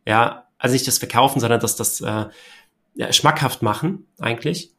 Ja, 0.05 0.47
also 0.57 0.73
nicht 0.73 0.87
das 0.87 0.97
Verkaufen, 0.97 1.39
sondern 1.39 1.59
das, 1.59 1.75
das 1.75 2.01
äh, 2.01 2.25
ja, 2.95 3.13
schmackhaft 3.13 3.61
machen 3.61 4.05
eigentlich. 4.19 4.71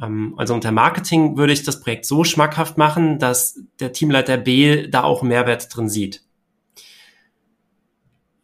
Ähm, 0.00 0.34
also 0.36 0.54
unter 0.54 0.72
Marketing 0.72 1.36
würde 1.36 1.52
ich 1.52 1.62
das 1.62 1.80
Projekt 1.80 2.06
so 2.06 2.24
schmackhaft 2.24 2.78
machen, 2.78 3.18
dass 3.18 3.60
der 3.80 3.92
Teamleiter 3.92 4.36
B 4.36 4.88
da 4.88 5.02
auch 5.04 5.22
Mehrwert 5.22 5.74
drin 5.74 5.88
sieht. 5.88 6.22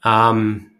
Ähm, 0.04 0.70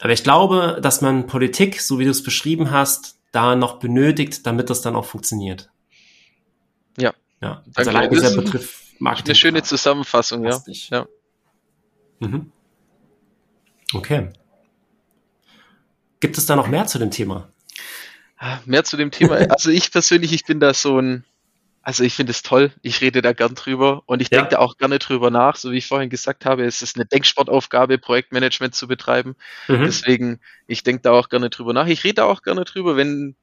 aber 0.00 0.12
ich 0.12 0.24
glaube, 0.24 0.80
dass 0.82 1.00
man 1.00 1.26
Politik, 1.26 1.80
so 1.80 1.98
wie 1.98 2.04
du 2.04 2.10
es 2.10 2.22
beschrieben 2.22 2.70
hast, 2.70 3.20
da 3.30 3.54
noch 3.54 3.78
benötigt, 3.78 4.46
damit 4.46 4.68
das 4.68 4.82
dann 4.82 4.96
auch 4.96 5.04
funktioniert. 5.04 5.70
Ja. 6.98 7.14
Ja, 7.42 7.64
also 7.74 7.90
allein 7.90 8.10
dieser 8.10 8.36
Begriff 8.36 8.82
Marketing. 9.00 9.30
Eine 9.30 9.34
schöne 9.34 9.62
Zusammenfassung, 9.64 10.44
ja. 10.44 10.62
ja. 10.90 11.06
Mhm. 12.20 12.52
Okay. 13.92 14.30
Gibt 16.20 16.38
es 16.38 16.46
da 16.46 16.54
noch 16.54 16.68
mehr 16.68 16.86
zu 16.86 17.00
dem 17.00 17.10
Thema? 17.10 17.48
Mehr 18.64 18.84
zu 18.84 18.96
dem 18.96 19.10
Thema. 19.10 19.36
Also 19.50 19.70
ich 19.70 19.90
persönlich, 19.90 20.32
ich 20.32 20.44
bin 20.44 20.60
da 20.60 20.72
so 20.72 21.00
ein, 21.00 21.24
also 21.82 22.04
ich 22.04 22.14
finde 22.14 22.30
es 22.30 22.44
toll. 22.44 22.72
Ich 22.82 23.00
rede 23.00 23.22
da 23.22 23.32
gern 23.32 23.56
drüber 23.56 24.04
und 24.06 24.22
ich 24.22 24.30
ja. 24.30 24.38
denke 24.38 24.52
da 24.52 24.58
auch 24.60 24.76
gerne 24.76 25.00
drüber 25.00 25.30
nach. 25.30 25.56
So 25.56 25.72
wie 25.72 25.78
ich 25.78 25.86
vorhin 25.86 26.10
gesagt 26.10 26.44
habe, 26.44 26.64
es 26.64 26.80
ist 26.80 26.94
eine 26.94 27.06
Denksportaufgabe, 27.06 27.98
Projektmanagement 27.98 28.76
zu 28.76 28.86
betreiben. 28.86 29.34
Mhm. 29.66 29.82
Deswegen, 29.82 30.40
ich 30.68 30.84
denke 30.84 31.02
da 31.02 31.10
auch 31.10 31.28
gerne 31.28 31.50
drüber 31.50 31.72
nach. 31.72 31.88
Ich 31.88 32.04
rede 32.04 32.14
da 32.14 32.24
auch 32.24 32.42
gerne 32.42 32.64
drüber, 32.64 32.96
wenn 32.96 33.34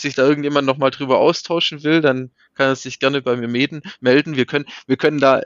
sich 0.00 0.14
da 0.14 0.26
irgendjemand 0.26 0.66
nochmal 0.66 0.90
drüber 0.90 1.18
austauschen 1.18 1.82
will, 1.82 2.00
dann 2.00 2.30
kann 2.54 2.68
er 2.68 2.76
sich 2.76 2.98
gerne 2.98 3.22
bei 3.22 3.36
mir 3.36 3.48
melden. 3.48 3.82
Wir 4.00 4.46
können, 4.46 4.66
wir 4.86 4.96
können 4.96 5.20
da, 5.20 5.42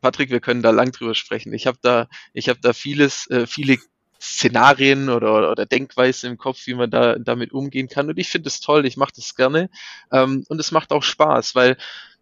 Patrick, 0.00 0.30
wir 0.30 0.40
können 0.40 0.62
da 0.62 0.70
lang 0.70 0.92
drüber 0.92 1.14
sprechen. 1.14 1.52
Ich 1.52 1.66
habe 1.66 1.78
da, 1.82 2.08
ich 2.32 2.48
habe 2.48 2.60
da 2.60 2.72
vieles, 2.72 3.28
äh, 3.30 3.46
viele 3.46 3.78
Szenarien 4.20 5.08
oder, 5.08 5.50
oder 5.50 5.66
Denkweise 5.66 6.28
im 6.28 6.36
Kopf, 6.36 6.66
wie 6.66 6.74
man 6.74 6.90
da 6.90 7.18
damit 7.18 7.52
umgehen 7.52 7.88
kann. 7.88 8.08
Und 8.08 8.18
ich 8.18 8.28
finde 8.28 8.48
es 8.48 8.60
toll, 8.60 8.84
ich 8.86 8.96
mache 8.96 9.12
das 9.16 9.34
gerne. 9.34 9.70
Ähm, 10.12 10.44
und 10.48 10.60
es 10.60 10.72
macht 10.72 10.92
auch 10.92 11.02
Spaß, 11.02 11.54
weil 11.54 11.76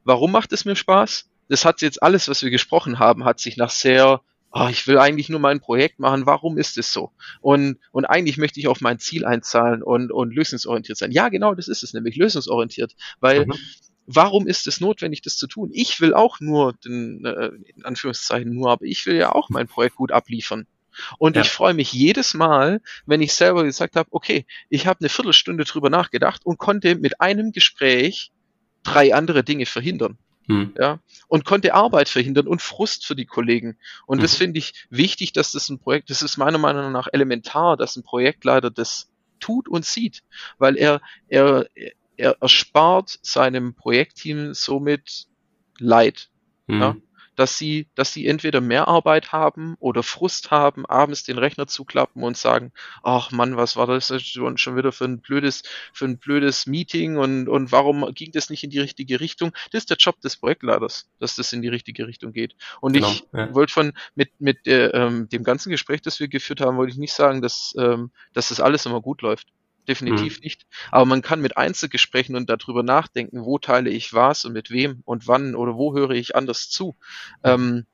warum 0.04 0.32
macht 0.32 0.52
es 0.52 0.64
mir 0.64 0.76
Spaß? 0.76 1.28
Das 1.48 1.64
hat 1.64 1.80
jetzt 1.80 2.02
alles, 2.02 2.28
was 2.28 2.42
wir 2.42 2.50
gesprochen 2.50 2.98
haben, 2.98 3.24
hat 3.24 3.40
sich 3.40 3.56
nach 3.56 3.70
sehr 3.70 4.20
oh, 4.52 4.68
ich 4.70 4.86
will 4.86 4.98
eigentlich 4.98 5.28
nur 5.28 5.40
mein 5.40 5.60
Projekt 5.60 5.98
machen, 5.98 6.26
warum 6.26 6.58
ist 6.58 6.78
es 6.78 6.92
so? 6.92 7.12
Und, 7.40 7.78
und 7.92 8.04
eigentlich 8.04 8.38
möchte 8.38 8.60
ich 8.60 8.68
auf 8.68 8.80
mein 8.80 8.98
Ziel 8.98 9.24
einzahlen 9.24 9.82
und, 9.82 10.10
und 10.10 10.34
lösungsorientiert 10.34 10.98
sein. 10.98 11.12
Ja, 11.12 11.28
genau, 11.28 11.54
das 11.54 11.68
ist 11.68 11.82
es 11.82 11.92
nämlich, 11.92 12.16
lösungsorientiert, 12.16 12.94
weil 13.20 13.46
mhm. 13.46 13.54
warum 14.06 14.46
ist 14.46 14.66
es 14.66 14.80
notwendig, 14.80 15.22
das 15.22 15.36
zu 15.36 15.46
tun? 15.46 15.70
Ich 15.72 16.00
will 16.00 16.14
auch 16.14 16.40
nur, 16.40 16.72
den, 16.84 17.24
äh, 17.24 17.50
in 17.76 17.84
Anführungszeichen 17.84 18.52
nur, 18.52 18.70
aber 18.70 18.84
ich 18.84 19.04
will 19.06 19.16
ja 19.16 19.32
auch 19.32 19.50
mein 19.50 19.68
Projekt 19.68 19.96
gut 19.96 20.12
abliefern. 20.12 20.66
Und 21.18 21.36
ja. 21.36 21.42
ich 21.42 21.50
freue 21.50 21.74
mich 21.74 21.92
jedes 21.92 22.34
Mal, 22.34 22.80
wenn 23.06 23.22
ich 23.22 23.32
selber 23.32 23.62
gesagt 23.62 23.94
habe, 23.94 24.08
okay, 24.10 24.46
ich 24.68 24.86
habe 24.86 25.00
eine 25.00 25.08
Viertelstunde 25.08 25.64
drüber 25.64 25.90
nachgedacht 25.90 26.44
und 26.44 26.58
konnte 26.58 26.96
mit 26.96 27.20
einem 27.20 27.52
Gespräch 27.52 28.32
drei 28.82 29.14
andere 29.14 29.44
Dinge 29.44 29.66
verhindern. 29.66 30.18
Hm. 30.48 30.74
Ja, 30.78 30.98
und 31.28 31.44
konnte 31.44 31.74
Arbeit 31.74 32.08
verhindern 32.08 32.46
und 32.46 32.62
Frust 32.62 33.06
für 33.06 33.14
die 33.14 33.26
Kollegen. 33.26 33.76
Und 34.06 34.18
hm. 34.18 34.22
das 34.22 34.34
finde 34.34 34.58
ich 34.58 34.86
wichtig, 34.88 35.32
dass 35.32 35.52
das 35.52 35.68
ein 35.68 35.78
Projekt, 35.78 36.10
das 36.10 36.22
ist 36.22 36.38
meiner 36.38 36.58
Meinung 36.58 36.90
nach 36.90 37.06
elementar, 37.12 37.76
dass 37.76 37.96
ein 37.96 38.02
Projektleiter 38.02 38.70
das 38.70 39.10
tut 39.40 39.68
und 39.68 39.84
sieht, 39.84 40.22
weil 40.56 40.76
er, 40.76 41.00
er, 41.28 41.68
er 42.16 42.36
erspart 42.40 43.18
seinem 43.22 43.74
Projektteam 43.74 44.54
somit 44.54 45.26
Leid. 45.78 46.30
Hm. 46.66 46.80
Ja? 46.80 46.96
Dass 47.38 47.56
sie, 47.56 47.86
dass 47.94 48.12
sie 48.12 48.26
entweder 48.26 48.60
mehr 48.60 48.88
Arbeit 48.88 49.30
haben 49.30 49.76
oder 49.78 50.02
Frust 50.02 50.50
haben, 50.50 50.84
abends 50.86 51.22
den 51.22 51.38
Rechner 51.38 51.68
zuklappen 51.68 52.24
und 52.24 52.36
sagen, 52.36 52.72
ach 53.04 53.30
Mann, 53.30 53.56
was 53.56 53.76
war 53.76 53.86
das 53.86 54.12
schon 54.20 54.76
wieder 54.76 54.90
für 54.90 55.04
ein 55.04 55.20
blödes, 55.20 55.62
für 55.92 56.06
ein 56.06 56.18
blödes 56.18 56.66
Meeting 56.66 57.16
und, 57.16 57.48
und 57.48 57.70
warum 57.70 58.12
ging 58.12 58.32
das 58.32 58.50
nicht 58.50 58.64
in 58.64 58.70
die 58.70 58.80
richtige 58.80 59.20
Richtung? 59.20 59.52
Das 59.70 59.82
ist 59.82 59.90
der 59.90 59.98
Job 59.98 60.20
des 60.20 60.36
Projektleiters, 60.36 61.08
dass 61.20 61.36
das 61.36 61.52
in 61.52 61.62
die 61.62 61.68
richtige 61.68 62.08
Richtung 62.08 62.32
geht. 62.32 62.56
Und 62.80 62.94
genau, 62.94 63.08
ich 63.08 63.24
ja. 63.32 63.54
wollte 63.54 63.72
von, 63.72 63.92
mit, 64.16 64.32
mit 64.40 64.66
äh, 64.66 64.86
ähm, 64.86 65.28
dem 65.28 65.44
ganzen 65.44 65.70
Gespräch, 65.70 66.02
das 66.02 66.18
wir 66.18 66.26
geführt 66.26 66.60
haben, 66.60 66.76
wollte 66.76 66.90
ich 66.90 66.98
nicht 66.98 67.12
sagen, 67.12 67.40
dass, 67.40 67.72
ähm, 67.78 68.10
dass 68.32 68.48
das 68.48 68.58
alles 68.58 68.84
immer 68.84 69.00
gut 69.00 69.22
läuft. 69.22 69.46
Definitiv 69.88 70.36
mhm. 70.36 70.44
nicht. 70.44 70.66
Aber 70.90 71.06
man 71.06 71.22
kann 71.22 71.40
mit 71.40 71.56
Einzelgesprächen 71.56 72.36
und 72.36 72.48
darüber 72.50 72.82
nachdenken, 72.82 73.44
wo 73.44 73.58
teile 73.58 73.90
ich 73.90 74.14
was 74.14 74.44
und 74.44 74.52
mit 74.52 74.70
wem 74.70 75.02
und 75.04 75.26
wann 75.26 75.54
oder 75.54 75.76
wo 75.76 75.94
höre 75.94 76.10
ich 76.10 76.36
anders 76.36 76.68
zu. 76.68 76.96
Ähm, 77.42 77.86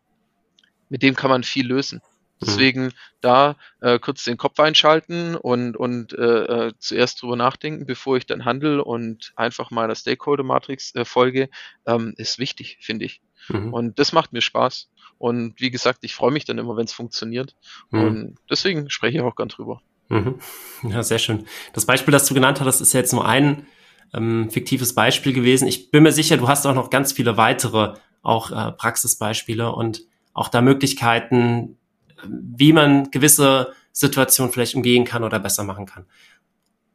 mit 0.89 1.03
dem 1.03 1.15
kann 1.15 1.31
man 1.31 1.45
viel 1.45 1.67
lösen. 1.67 2.01
Mhm. 2.41 2.47
Deswegen 2.47 2.93
da 3.21 3.57
äh, 3.81 3.99
kurz 3.99 4.25
den 4.25 4.37
Kopf 4.37 4.59
einschalten 4.61 5.37
und, 5.37 5.77
und 5.77 6.13
äh, 6.13 6.67
äh, 6.67 6.73
zuerst 6.79 7.23
drüber 7.23 7.37
nachdenken, 7.37 7.87
bevor 7.87 8.17
ich 8.17 8.27
dann 8.27 8.45
handle 8.45 8.85
und 8.85 9.33
einfach 9.37 9.71
meiner 9.71 9.95
Stakeholder-Matrix 9.95 10.95
äh, 10.95 11.05
folge, 11.05 11.49
ähm, 11.87 12.15
ist 12.17 12.39
wichtig, 12.39 12.79
finde 12.81 13.07
ich. 13.07 13.23
Mhm. 13.49 13.73
Und 13.73 13.99
das 13.99 14.13
macht 14.13 14.33
mir 14.33 14.43
Spaß. 14.43 14.91
Und 15.19 15.61
wie 15.61 15.71
gesagt, 15.71 16.01
ich 16.03 16.15
freue 16.15 16.33
mich 16.33 16.45
dann 16.45 16.59
immer, 16.59 16.77
wenn 16.77 16.87
es 16.87 16.93
funktioniert. 16.93 17.55
Mhm. 17.91 18.01
Und 18.03 18.39
deswegen 18.51 18.91
spreche 18.91 19.19
ich 19.19 19.23
auch 19.23 19.37
gern 19.37 19.49
drüber. 19.49 19.81
Mhm. 20.09 20.39
Ja, 20.87 21.03
sehr 21.03 21.19
schön. 21.19 21.47
Das 21.73 21.87
Beispiel, 21.87 22.13
das 22.13 22.27
du 22.27 22.35
genannt 22.35 22.61
hast, 22.61 22.83
ist 22.83 22.93
jetzt 22.93 23.15
nur 23.15 23.27
ein 23.27 23.67
ähm, 24.13 24.51
fiktives 24.51 24.95
Beispiel 24.95 25.33
gewesen. 25.33 25.67
Ich 25.67 25.91
bin 25.91 26.03
mir 26.03 26.13
sicher, 26.13 26.37
du 26.37 26.47
hast 26.47 26.67
auch 26.67 26.75
noch 26.75 26.91
ganz 26.91 27.13
viele 27.13 27.39
weitere, 27.39 27.95
auch 28.23 28.51
äh, 28.51 28.73
Praxisbeispiele 28.73 29.73
und 29.73 30.03
auch 30.35 30.49
da 30.49 30.61
Möglichkeiten, 30.61 31.79
wie 32.27 32.75
man 32.75 33.11
gewisse 33.11 33.73
Situationen 33.93 34.53
vielleicht 34.53 34.75
umgehen 34.75 35.05
kann 35.05 35.25
oder 35.25 35.39
besser 35.39 35.65
machen 35.65 35.87
kann. 35.87 36.05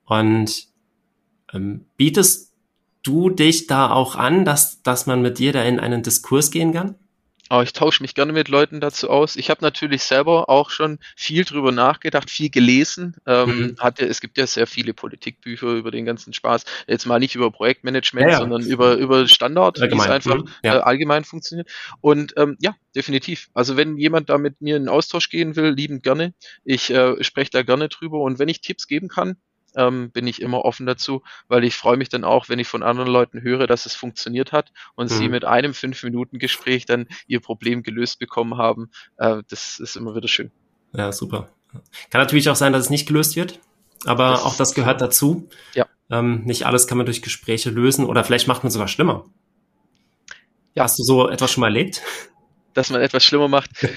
Und 0.05 0.67
ähm, 1.53 1.85
bietest 1.97 2.53
du 3.03 3.29
dich 3.29 3.67
da 3.67 3.89
auch 3.89 4.15
an, 4.15 4.45
dass, 4.45 4.81
dass 4.83 5.05
man 5.05 5.21
mit 5.21 5.39
dir 5.39 5.53
da 5.53 5.63
in 5.63 5.79
einen 5.79 6.03
Diskurs 6.03 6.51
gehen 6.51 6.73
kann? 6.73 6.95
Aber 7.49 7.63
ich 7.63 7.73
tausche 7.73 8.03
mich 8.03 8.13
gerne 8.13 8.31
mit 8.31 8.47
Leuten 8.47 8.79
dazu 8.79 9.09
aus. 9.09 9.35
Ich 9.35 9.49
habe 9.49 9.63
natürlich 9.63 10.03
selber 10.03 10.49
auch 10.49 10.69
schon 10.69 10.99
viel 11.15 11.43
drüber 11.45 11.71
nachgedacht, 11.71 12.29
viel 12.29 12.51
gelesen. 12.51 13.15
Ähm, 13.25 13.49
mhm. 13.49 13.75
hatte, 13.79 14.05
es 14.05 14.21
gibt 14.21 14.37
ja 14.37 14.45
sehr 14.45 14.67
viele 14.67 14.93
Politikbücher 14.93 15.67
über 15.73 15.89
den 15.89 16.05
ganzen 16.05 16.31
Spaß. 16.31 16.63
Jetzt 16.87 17.07
mal 17.07 17.19
nicht 17.19 17.33
über 17.33 17.51
Projektmanagement, 17.51 18.27
ja, 18.27 18.33
ja. 18.33 18.37
sondern 18.37 18.61
über, 18.61 18.95
über 18.95 19.27
Standard, 19.27 19.81
wie 19.81 19.97
es 19.97 20.07
einfach 20.07 20.37
mhm. 20.37 20.49
ja. 20.63 20.77
äh, 20.77 20.79
allgemein 20.81 21.23
funktioniert. 21.23 21.69
Und 22.01 22.33
ähm, 22.37 22.55
ja, 22.59 22.75
definitiv. 22.95 23.49
Also 23.55 23.77
wenn 23.77 23.97
jemand 23.97 24.29
da 24.29 24.37
mit 24.37 24.61
mir 24.61 24.77
in 24.77 24.87
Austausch 24.87 25.29
gehen 25.29 25.55
will, 25.55 25.71
liebend 25.71 26.03
gerne. 26.03 26.35
Ich 26.63 26.91
äh, 26.91 27.23
spreche 27.23 27.51
da 27.51 27.63
gerne 27.63 27.89
drüber. 27.89 28.19
Und 28.19 28.37
wenn 28.37 28.49
ich 28.49 28.61
Tipps 28.61 28.87
geben 28.87 29.07
kann, 29.07 29.37
ähm, 29.75 30.11
bin 30.11 30.27
ich 30.27 30.41
immer 30.41 30.65
offen 30.65 30.85
dazu, 30.85 31.23
weil 31.47 31.63
ich 31.63 31.75
freue 31.75 31.97
mich 31.97 32.09
dann 32.09 32.23
auch, 32.23 32.49
wenn 32.49 32.59
ich 32.59 32.67
von 32.67 32.83
anderen 32.83 33.11
Leuten 33.11 33.41
höre, 33.41 33.67
dass 33.67 33.85
es 33.85 33.95
funktioniert 33.95 34.51
hat 34.51 34.71
und 34.95 35.11
mhm. 35.11 35.15
sie 35.15 35.29
mit 35.29 35.45
einem 35.45 35.73
fünf 35.73 36.03
Minuten 36.03 36.39
Gespräch 36.39 36.85
dann 36.85 37.07
ihr 37.27 37.39
Problem 37.39 37.83
gelöst 37.83 38.19
bekommen 38.19 38.57
haben. 38.57 38.91
Äh, 39.17 39.43
das 39.49 39.79
ist 39.79 39.95
immer 39.95 40.15
wieder 40.15 40.27
schön. 40.27 40.51
Ja, 40.93 41.11
super. 41.11 41.49
Kann 42.09 42.21
natürlich 42.21 42.49
auch 42.49 42.55
sein, 42.55 42.73
dass 42.73 42.83
es 42.83 42.89
nicht 42.89 43.07
gelöst 43.07 43.35
wird, 43.35 43.59
aber 44.05 44.31
das 44.31 44.43
auch 44.43 44.57
das 44.57 44.73
gehört 44.73 45.01
dazu. 45.01 45.49
Ja. 45.73 45.85
Ähm, 46.09 46.43
nicht 46.45 46.65
alles 46.65 46.87
kann 46.87 46.97
man 46.97 47.05
durch 47.05 47.21
Gespräche 47.21 47.69
lösen 47.69 48.05
oder 48.05 48.23
vielleicht 48.23 48.47
macht 48.47 48.63
man 48.63 48.71
sogar 48.71 48.87
schlimmer. 48.87 49.25
Ja. 50.73 50.83
Hast 50.83 50.97
du 50.97 51.03
so 51.03 51.29
etwas 51.29 51.51
schon 51.51 51.61
mal 51.61 51.67
erlebt? 51.67 52.01
Dass 52.73 52.89
man 52.89 53.01
etwas 53.01 53.23
schlimmer 53.23 53.47
macht. 53.47 53.71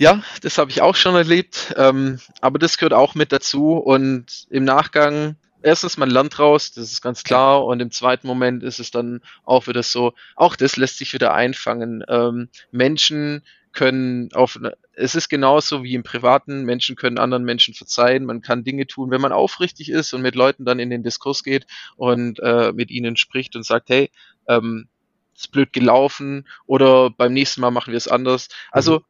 Ja, 0.00 0.22
das 0.42 0.58
habe 0.58 0.70
ich 0.70 0.80
auch 0.80 0.94
schon 0.94 1.16
erlebt, 1.16 1.74
ähm, 1.76 2.20
aber 2.40 2.60
das 2.60 2.78
gehört 2.78 2.92
auch 2.92 3.16
mit 3.16 3.32
dazu 3.32 3.72
und 3.72 4.46
im 4.48 4.62
Nachgang, 4.62 5.34
erstens 5.60 5.96
man 5.96 6.08
lernt 6.08 6.38
raus, 6.38 6.70
das 6.70 6.92
ist 6.92 7.02
ganz 7.02 7.24
klar 7.24 7.64
und 7.64 7.80
im 7.80 7.90
zweiten 7.90 8.28
Moment 8.28 8.62
ist 8.62 8.78
es 8.78 8.92
dann 8.92 9.22
auch 9.44 9.66
wieder 9.66 9.82
so, 9.82 10.14
auch 10.36 10.54
das 10.54 10.76
lässt 10.76 10.98
sich 10.98 11.14
wieder 11.14 11.34
einfangen. 11.34 12.04
Ähm, 12.08 12.48
Menschen 12.70 13.42
können 13.72 14.32
auf, 14.34 14.60
es 14.92 15.16
ist 15.16 15.28
genauso 15.28 15.82
wie 15.82 15.94
im 15.94 16.04
Privaten, 16.04 16.62
Menschen 16.62 16.94
können 16.94 17.18
anderen 17.18 17.42
Menschen 17.42 17.74
verzeihen, 17.74 18.24
man 18.24 18.40
kann 18.40 18.62
Dinge 18.62 18.86
tun, 18.86 19.10
wenn 19.10 19.20
man 19.20 19.32
aufrichtig 19.32 19.90
ist 19.90 20.12
und 20.12 20.22
mit 20.22 20.36
Leuten 20.36 20.64
dann 20.64 20.78
in 20.78 20.90
den 20.90 21.02
Diskurs 21.02 21.42
geht 21.42 21.66
und 21.96 22.38
äh, 22.38 22.72
mit 22.72 22.92
ihnen 22.92 23.16
spricht 23.16 23.56
und 23.56 23.66
sagt, 23.66 23.88
hey, 23.88 24.12
ähm, 24.46 24.86
ist 25.34 25.50
blöd 25.50 25.72
gelaufen 25.72 26.46
oder 26.66 27.10
beim 27.10 27.32
nächsten 27.32 27.60
Mal 27.60 27.72
machen 27.72 27.92
wir 27.92 27.98
es 27.98 28.08
anders. 28.08 28.48
Also 28.70 29.02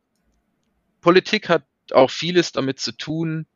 Politik 1.00 1.48
hat 1.48 1.64
auch 1.92 2.10
vieles 2.10 2.52
damit 2.52 2.80
zu 2.80 2.92
tun, 2.92 3.46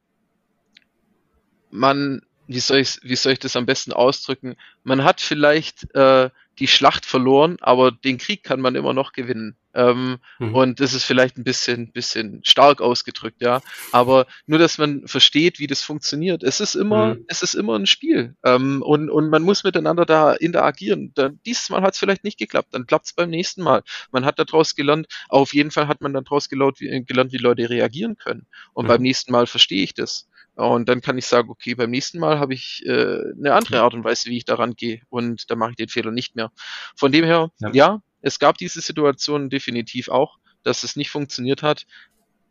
man, 1.70 2.22
wie 2.46 2.60
soll 2.60 2.78
ich, 2.78 2.98
wie 3.02 3.16
soll 3.16 3.32
ich 3.32 3.38
das 3.38 3.56
am 3.56 3.66
besten 3.66 3.92
ausdrücken? 3.92 4.56
Man 4.84 5.04
hat 5.04 5.20
vielleicht 5.20 5.94
äh, 5.94 6.30
die 6.58 6.68
Schlacht 6.68 7.06
verloren, 7.06 7.56
aber 7.60 7.92
den 7.92 8.18
Krieg 8.18 8.42
kann 8.42 8.60
man 8.60 8.74
immer 8.74 8.92
noch 8.92 9.12
gewinnen. 9.12 9.56
Ähm, 9.74 10.18
mhm. 10.38 10.54
Und 10.54 10.80
das 10.80 10.92
ist 10.92 11.04
vielleicht 11.04 11.38
ein 11.38 11.44
bisschen, 11.44 11.92
bisschen 11.92 12.44
stark 12.44 12.80
ausgedrückt, 12.80 13.40
ja. 13.40 13.62
Aber 13.90 14.26
nur, 14.46 14.58
dass 14.58 14.76
man 14.76 15.06
versteht, 15.08 15.58
wie 15.58 15.66
das 15.66 15.82
funktioniert. 15.82 16.42
Es 16.42 16.60
ist 16.60 16.74
immer, 16.74 17.14
mhm. 17.14 17.24
es 17.28 17.42
ist 17.42 17.54
immer 17.54 17.78
ein 17.78 17.86
Spiel. 17.86 18.36
Ähm, 18.44 18.82
und, 18.82 19.08
und 19.08 19.30
man 19.30 19.42
muss 19.42 19.64
miteinander 19.64 20.04
da 20.04 20.34
interagieren. 20.34 21.12
Da, 21.14 21.30
dieses 21.46 21.70
Mal 21.70 21.82
hat 21.82 21.94
es 21.94 21.98
vielleicht 21.98 22.24
nicht 22.24 22.38
geklappt, 22.38 22.68
dann 22.72 22.86
klappt 22.86 23.06
es 23.06 23.12
beim 23.14 23.30
nächsten 23.30 23.62
Mal. 23.62 23.82
Man 24.10 24.26
hat 24.26 24.38
daraus 24.38 24.74
gelernt, 24.74 25.06
auf 25.28 25.54
jeden 25.54 25.70
Fall 25.70 25.88
hat 25.88 26.02
man 26.02 26.12
dann 26.12 26.24
daraus 26.24 26.48
gelernt, 26.48 26.80
wie, 26.80 27.04
gelernt, 27.04 27.32
wie 27.32 27.38
Leute 27.38 27.70
reagieren 27.70 28.16
können. 28.16 28.46
Und 28.74 28.84
mhm. 28.84 28.88
beim 28.88 29.02
nächsten 29.02 29.32
Mal 29.32 29.46
verstehe 29.46 29.82
ich 29.82 29.94
das. 29.94 30.28
Und 30.54 30.88
dann 30.88 31.00
kann 31.00 31.16
ich 31.16 31.26
sagen, 31.26 31.48
okay, 31.48 31.74
beim 31.74 31.90
nächsten 31.90 32.18
Mal 32.18 32.38
habe 32.38 32.52
ich 32.52 32.84
äh, 32.84 32.90
eine 33.38 33.54
andere 33.54 33.80
Art 33.80 33.94
und 33.94 34.04
Weise, 34.04 34.28
wie 34.28 34.36
ich 34.36 34.44
daran 34.44 34.74
gehe. 34.74 35.00
Und 35.08 35.50
da 35.50 35.56
mache 35.56 35.70
ich 35.70 35.76
den 35.76 35.88
Fehler 35.88 36.10
nicht 36.10 36.36
mehr. 36.36 36.52
Von 36.94 37.10
dem 37.10 37.24
her, 37.24 37.50
ja, 37.58 37.70
ja 37.72 38.02
es 38.20 38.38
gab 38.38 38.58
diese 38.58 38.80
Situation 38.80 39.50
definitiv 39.50 40.08
auch, 40.08 40.38
dass 40.62 40.84
es 40.84 40.96
nicht 40.96 41.10
funktioniert 41.10 41.62
hat. 41.62 41.86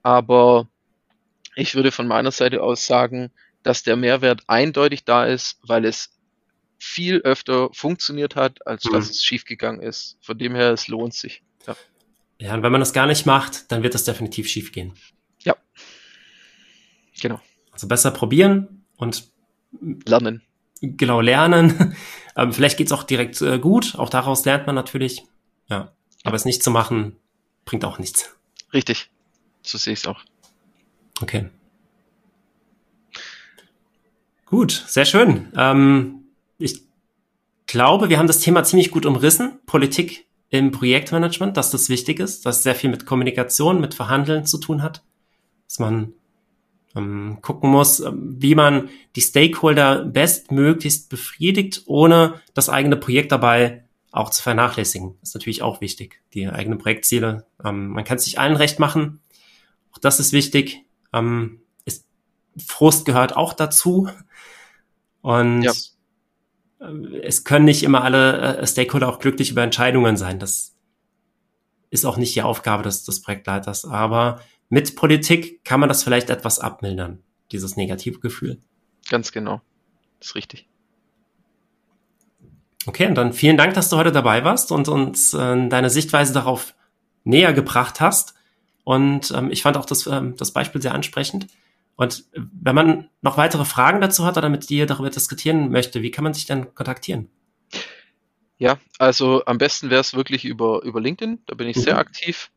Aber 0.04 0.68
ich 1.56 1.76
würde 1.76 1.92
von 1.92 2.08
meiner 2.08 2.32
Seite 2.32 2.62
aus 2.62 2.86
sagen, 2.88 3.32
dass 3.64 3.84
der 3.84 3.96
Mehrwert 3.96 4.44
eindeutig 4.48 5.06
da 5.06 5.26
ist, 5.26 5.60
weil 5.64 5.86
es 5.86 6.18
viel 6.80 7.22
öfter 7.22 7.70
funktioniert 7.74 8.36
hat, 8.36 8.66
als 8.66 8.86
mhm. 8.86 8.94
dass 8.94 9.10
es 9.10 9.24
schiefgegangen 9.24 9.82
ist. 9.82 10.18
Von 10.22 10.38
dem 10.38 10.56
her, 10.56 10.72
es 10.72 10.88
lohnt 10.88 11.14
sich. 11.14 11.44
Ja. 11.68 11.76
ja, 12.40 12.54
und 12.56 12.64
wenn 12.64 12.72
man 12.72 12.82
das 12.82 12.94
gar 12.94 13.06
nicht 13.06 13.26
macht, 13.26 13.72
dann 13.72 13.84
wird 13.84 13.94
das 13.94 14.04
definitiv 14.04 14.50
schiefgehen. 14.50 14.94
Ja. 15.44 15.56
Genau. 17.22 17.40
Also 17.82 17.88
besser 17.88 18.12
probieren 18.12 18.84
und 18.98 19.28
lernen. 20.06 20.44
Genau, 20.82 21.20
lernen. 21.20 21.96
ähm, 22.36 22.54
vielleicht 22.54 22.78
geht's 22.78 22.92
auch 22.92 23.02
direkt 23.02 23.42
äh, 23.42 23.58
gut. 23.58 23.96
Auch 23.96 24.10
daraus 24.10 24.46
lernt 24.46 24.68
man 24.68 24.76
natürlich. 24.76 25.24
Ja. 25.68 25.92
Aber 26.24 26.36
es 26.36 26.46
nicht 26.46 26.62
zu 26.62 26.70
machen, 26.70 27.16
bringt 27.66 27.84
auch 27.84 27.98
nichts. 27.98 28.36
Richtig. 28.72 29.10
So 29.64 29.80
sehe 29.80 29.94
ich 29.94 30.02
es 30.02 30.06
auch. 30.06 30.20
Okay. 31.24 31.50
Gut, 34.46 34.86
sehr 34.88 35.06
schön. 35.06 35.52
Ähm, 35.58 36.26
ich 36.60 36.84
glaube, 37.66 38.10
wir 38.10 38.20
haben 38.20 38.28
das 38.28 38.42
Thema 38.42 38.64
ziemlich 38.64 38.92
gut 38.92 39.08
umrissen. 39.08 39.60
Politik 39.66 40.28
im 40.52 40.70
Projektmanagement, 40.70 41.58
dass 41.58 41.72
das 41.72 41.90
wichtig 41.90 42.20
ist, 42.20 42.46
dass 42.46 42.58
es 42.58 42.64
sehr 42.64 42.76
viel 42.76 42.92
mit 42.92 43.08
Kommunikation, 43.08 43.82
mit 43.82 43.96
Verhandeln 43.96 44.46
zu 44.46 44.60
tun 44.60 44.84
hat, 44.84 45.04
dass 45.68 45.80
man 45.80 46.14
ähm, 46.96 47.40
gucken 47.42 47.70
muss, 47.70 48.00
ähm, 48.00 48.36
wie 48.38 48.56
man 48.56 48.90
die 49.16 49.22
Stakeholder 49.22 50.04
bestmöglichst 50.06 51.10
befriedigt, 51.10 51.84
ohne 51.86 52.42
das 52.54 52.70
eigene 52.70 52.98
Projekt 52.98 53.32
dabei 53.32 53.84
auch 54.12 54.30
zu 54.30 54.44
vernachlässigen. 54.44 55.16
Das 55.22 55.30
ist 55.30 55.36
natürlich 55.36 55.62
auch 55.62 55.82
wichtig. 55.82 56.22
Die 56.34 56.48
eigenen 56.48 56.80
Projektziele. 56.80 57.46
Ähm, 57.64 57.90
man 57.90 58.04
kann 58.04 58.18
es 58.18 58.26
sich 58.26 58.40
allen 58.40 58.56
recht 58.56 58.80
machen. 58.80 59.22
Auch 59.94 60.00
das 60.00 60.20
ist 60.20 60.34
wichtig. 60.34 60.86
Ähm, 61.14 61.62
ist, 61.86 62.06
Frust 62.58 63.06
gehört 63.06 63.36
auch 63.36 63.54
dazu. 63.54 64.10
Und 65.22 65.64
ja. 65.64 65.72
Äh, 66.82 67.20
es 67.24 67.44
können 67.44 67.66
nicht 67.66 67.84
immer 67.84 68.04
alle 68.04 68.58
äh, 68.58 68.68
Stakeholder 68.68 69.08
auch 69.08 69.20
glücklich 69.20 69.52
über 69.52 69.64
Entscheidungen 69.64 70.18
sein. 70.18 70.40
Das 70.40 70.76
ist 71.90 72.06
auch 72.06 72.18
nicht 72.18 72.36
die 72.36 72.42
Aufgabe 72.42 72.84
des, 72.84 73.04
des 73.04 73.22
Projektleiters. 73.22 73.86
Aber 73.86 74.42
mit 74.72 74.96
Politik 74.96 75.66
kann 75.66 75.82
man 75.82 75.90
das 75.90 76.02
vielleicht 76.02 76.30
etwas 76.30 76.60
abmildern, 76.60 77.22
dieses 77.52 77.76
negative 77.76 78.22
Gefühl. 78.22 78.58
Ganz 79.10 79.34
genau. 79.34 79.62
Das 80.20 80.30
ist 80.30 80.36
richtig. 80.36 80.70
Okay, 82.86 83.06
und 83.06 83.16
dann 83.16 83.34
vielen 83.34 83.58
Dank, 83.58 83.74
dass 83.74 83.90
du 83.90 83.98
heute 83.98 84.14
dabei 84.14 84.46
warst 84.46 84.72
und 84.72 84.88
uns 84.88 85.34
äh, 85.34 85.68
deine 85.68 85.90
Sichtweise 85.90 86.34
darauf 86.34 86.74
näher 87.26 87.52
gebracht 87.52 88.00
hast. 88.00 88.34
Und 88.86 89.32
ähm, 89.32 89.52
ich 89.52 89.62
fand 89.62 89.76
auch 89.76 89.86
das, 89.86 90.08
ähm, 90.08 90.38
das 90.38 90.52
Beispiel 90.54 90.82
sehr 90.82 90.94
ansprechend. 90.94 91.48
Und 91.98 92.24
wenn 92.34 92.74
man 92.74 93.10
noch 93.22 93.36
weitere 93.36 93.66
Fragen 93.66 94.00
dazu 94.00 94.26
hat 94.26 94.38
oder 94.38 94.48
mit 94.48 94.70
dir 94.70 94.86
darüber 94.86 95.10
diskutieren 95.10 95.70
möchte, 95.70 96.02
wie 96.02 96.12
kann 96.12 96.24
man 96.24 96.34
sich 96.34 96.46
dann 96.46 96.74
kontaktieren? 96.74 97.30
Ja, 98.58 98.80
also 99.00 99.44
am 99.46 99.58
besten 99.58 99.90
wäre 99.90 100.00
es 100.00 100.14
wirklich 100.14 100.46
über, 100.46 100.82
über 100.84 101.02
LinkedIn, 101.02 101.40
da 101.46 101.56
bin 101.56 101.68
ich 101.68 101.76
mhm. 101.76 101.82
sehr 101.82 101.98
aktiv. 101.98 102.52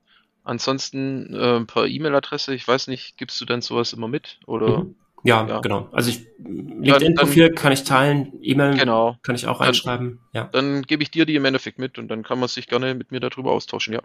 Ansonsten 0.44 1.34
äh, 1.34 1.64
per 1.64 1.86
E-Mail-Adresse, 1.86 2.54
ich 2.54 2.68
weiß 2.68 2.88
nicht, 2.88 3.16
gibst 3.16 3.40
du 3.40 3.46
dann 3.46 3.62
sowas 3.62 3.92
immer 3.92 4.08
mit? 4.08 4.38
Oder? 4.46 4.84
Mhm. 4.84 4.94
Ja, 5.24 5.46
ja, 5.46 5.60
genau. 5.60 5.88
Also 5.90 6.10
ich 6.10 6.26
LinkedIn-Profil 6.38 7.52
kann 7.52 7.72
ich 7.72 7.84
teilen, 7.84 8.34
E-Mail 8.42 8.76
genau. 8.76 9.16
kann 9.22 9.34
ich 9.34 9.46
auch 9.46 9.60
reinschreiben. 9.60 10.20
Ja. 10.34 10.44
Dann 10.52 10.82
gebe 10.82 11.02
ich 11.02 11.10
dir 11.10 11.24
die 11.24 11.34
im 11.34 11.46
Endeffekt 11.46 11.78
mit 11.78 11.98
und 11.98 12.08
dann 12.08 12.22
kann 12.22 12.38
man 12.38 12.48
sich 12.48 12.68
gerne 12.68 12.94
mit 12.94 13.10
mir 13.10 13.20
darüber 13.20 13.52
austauschen, 13.52 13.94
ja. 13.94 14.02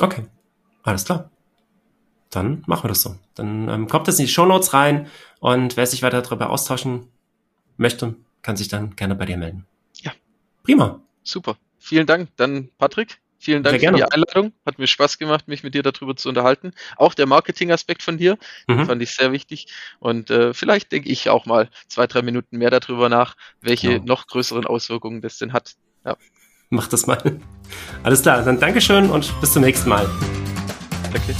Okay, 0.00 0.26
alles 0.82 1.04
klar. 1.04 1.30
Dann 2.30 2.64
machen 2.66 2.84
wir 2.84 2.88
das 2.88 3.02
so. 3.02 3.14
Dann 3.36 3.68
ähm, 3.68 3.86
kommt 3.86 4.08
das 4.08 4.18
in 4.18 4.26
die 4.26 4.32
Show 4.32 4.44
Notes 4.44 4.74
rein 4.74 5.06
und 5.38 5.76
wer 5.76 5.86
sich 5.86 6.02
weiter 6.02 6.20
darüber 6.20 6.50
austauschen 6.50 7.06
möchte, 7.76 8.16
kann 8.42 8.56
sich 8.56 8.66
dann 8.66 8.96
gerne 8.96 9.14
bei 9.14 9.26
dir 9.26 9.36
melden. 9.36 9.66
Ja. 9.94 10.10
Prima. 10.64 11.00
Super. 11.22 11.56
Vielen 11.78 12.06
Dank. 12.06 12.30
Dann 12.36 12.70
Patrick, 12.76 13.20
Vielen 13.38 13.62
Dank 13.62 13.80
für 13.80 13.92
die 13.92 14.04
Einladung. 14.04 14.52
Hat 14.64 14.78
mir 14.78 14.86
Spaß 14.86 15.18
gemacht, 15.18 15.48
mich 15.48 15.62
mit 15.62 15.74
dir 15.74 15.82
darüber 15.82 16.16
zu 16.16 16.28
unterhalten. 16.28 16.72
Auch 16.96 17.14
der 17.14 17.26
Marketing-Aspekt 17.26 18.02
von 18.02 18.18
dir 18.18 18.38
mhm. 18.66 18.86
fand 18.86 19.02
ich 19.02 19.14
sehr 19.14 19.32
wichtig. 19.32 19.66
Und 19.98 20.30
äh, 20.30 20.54
vielleicht 20.54 20.92
denke 20.92 21.08
ich 21.08 21.28
auch 21.28 21.46
mal 21.46 21.68
zwei, 21.88 22.06
drei 22.06 22.22
Minuten 22.22 22.58
mehr 22.58 22.70
darüber 22.70 23.08
nach, 23.08 23.36
welche 23.60 23.92
ja. 23.92 23.98
noch 23.98 24.26
größeren 24.26 24.66
Auswirkungen 24.66 25.20
das 25.20 25.38
denn 25.38 25.52
hat. 25.52 25.74
Ja. 26.04 26.16
Mach 26.70 26.88
das 26.88 27.06
mal. 27.06 27.40
Alles 28.02 28.22
klar, 28.22 28.42
dann 28.42 28.58
Dankeschön 28.58 29.10
und 29.10 29.32
bis 29.40 29.52
zum 29.52 29.62
nächsten 29.62 29.88
Mal. 29.88 30.08
Danke. 31.12 31.34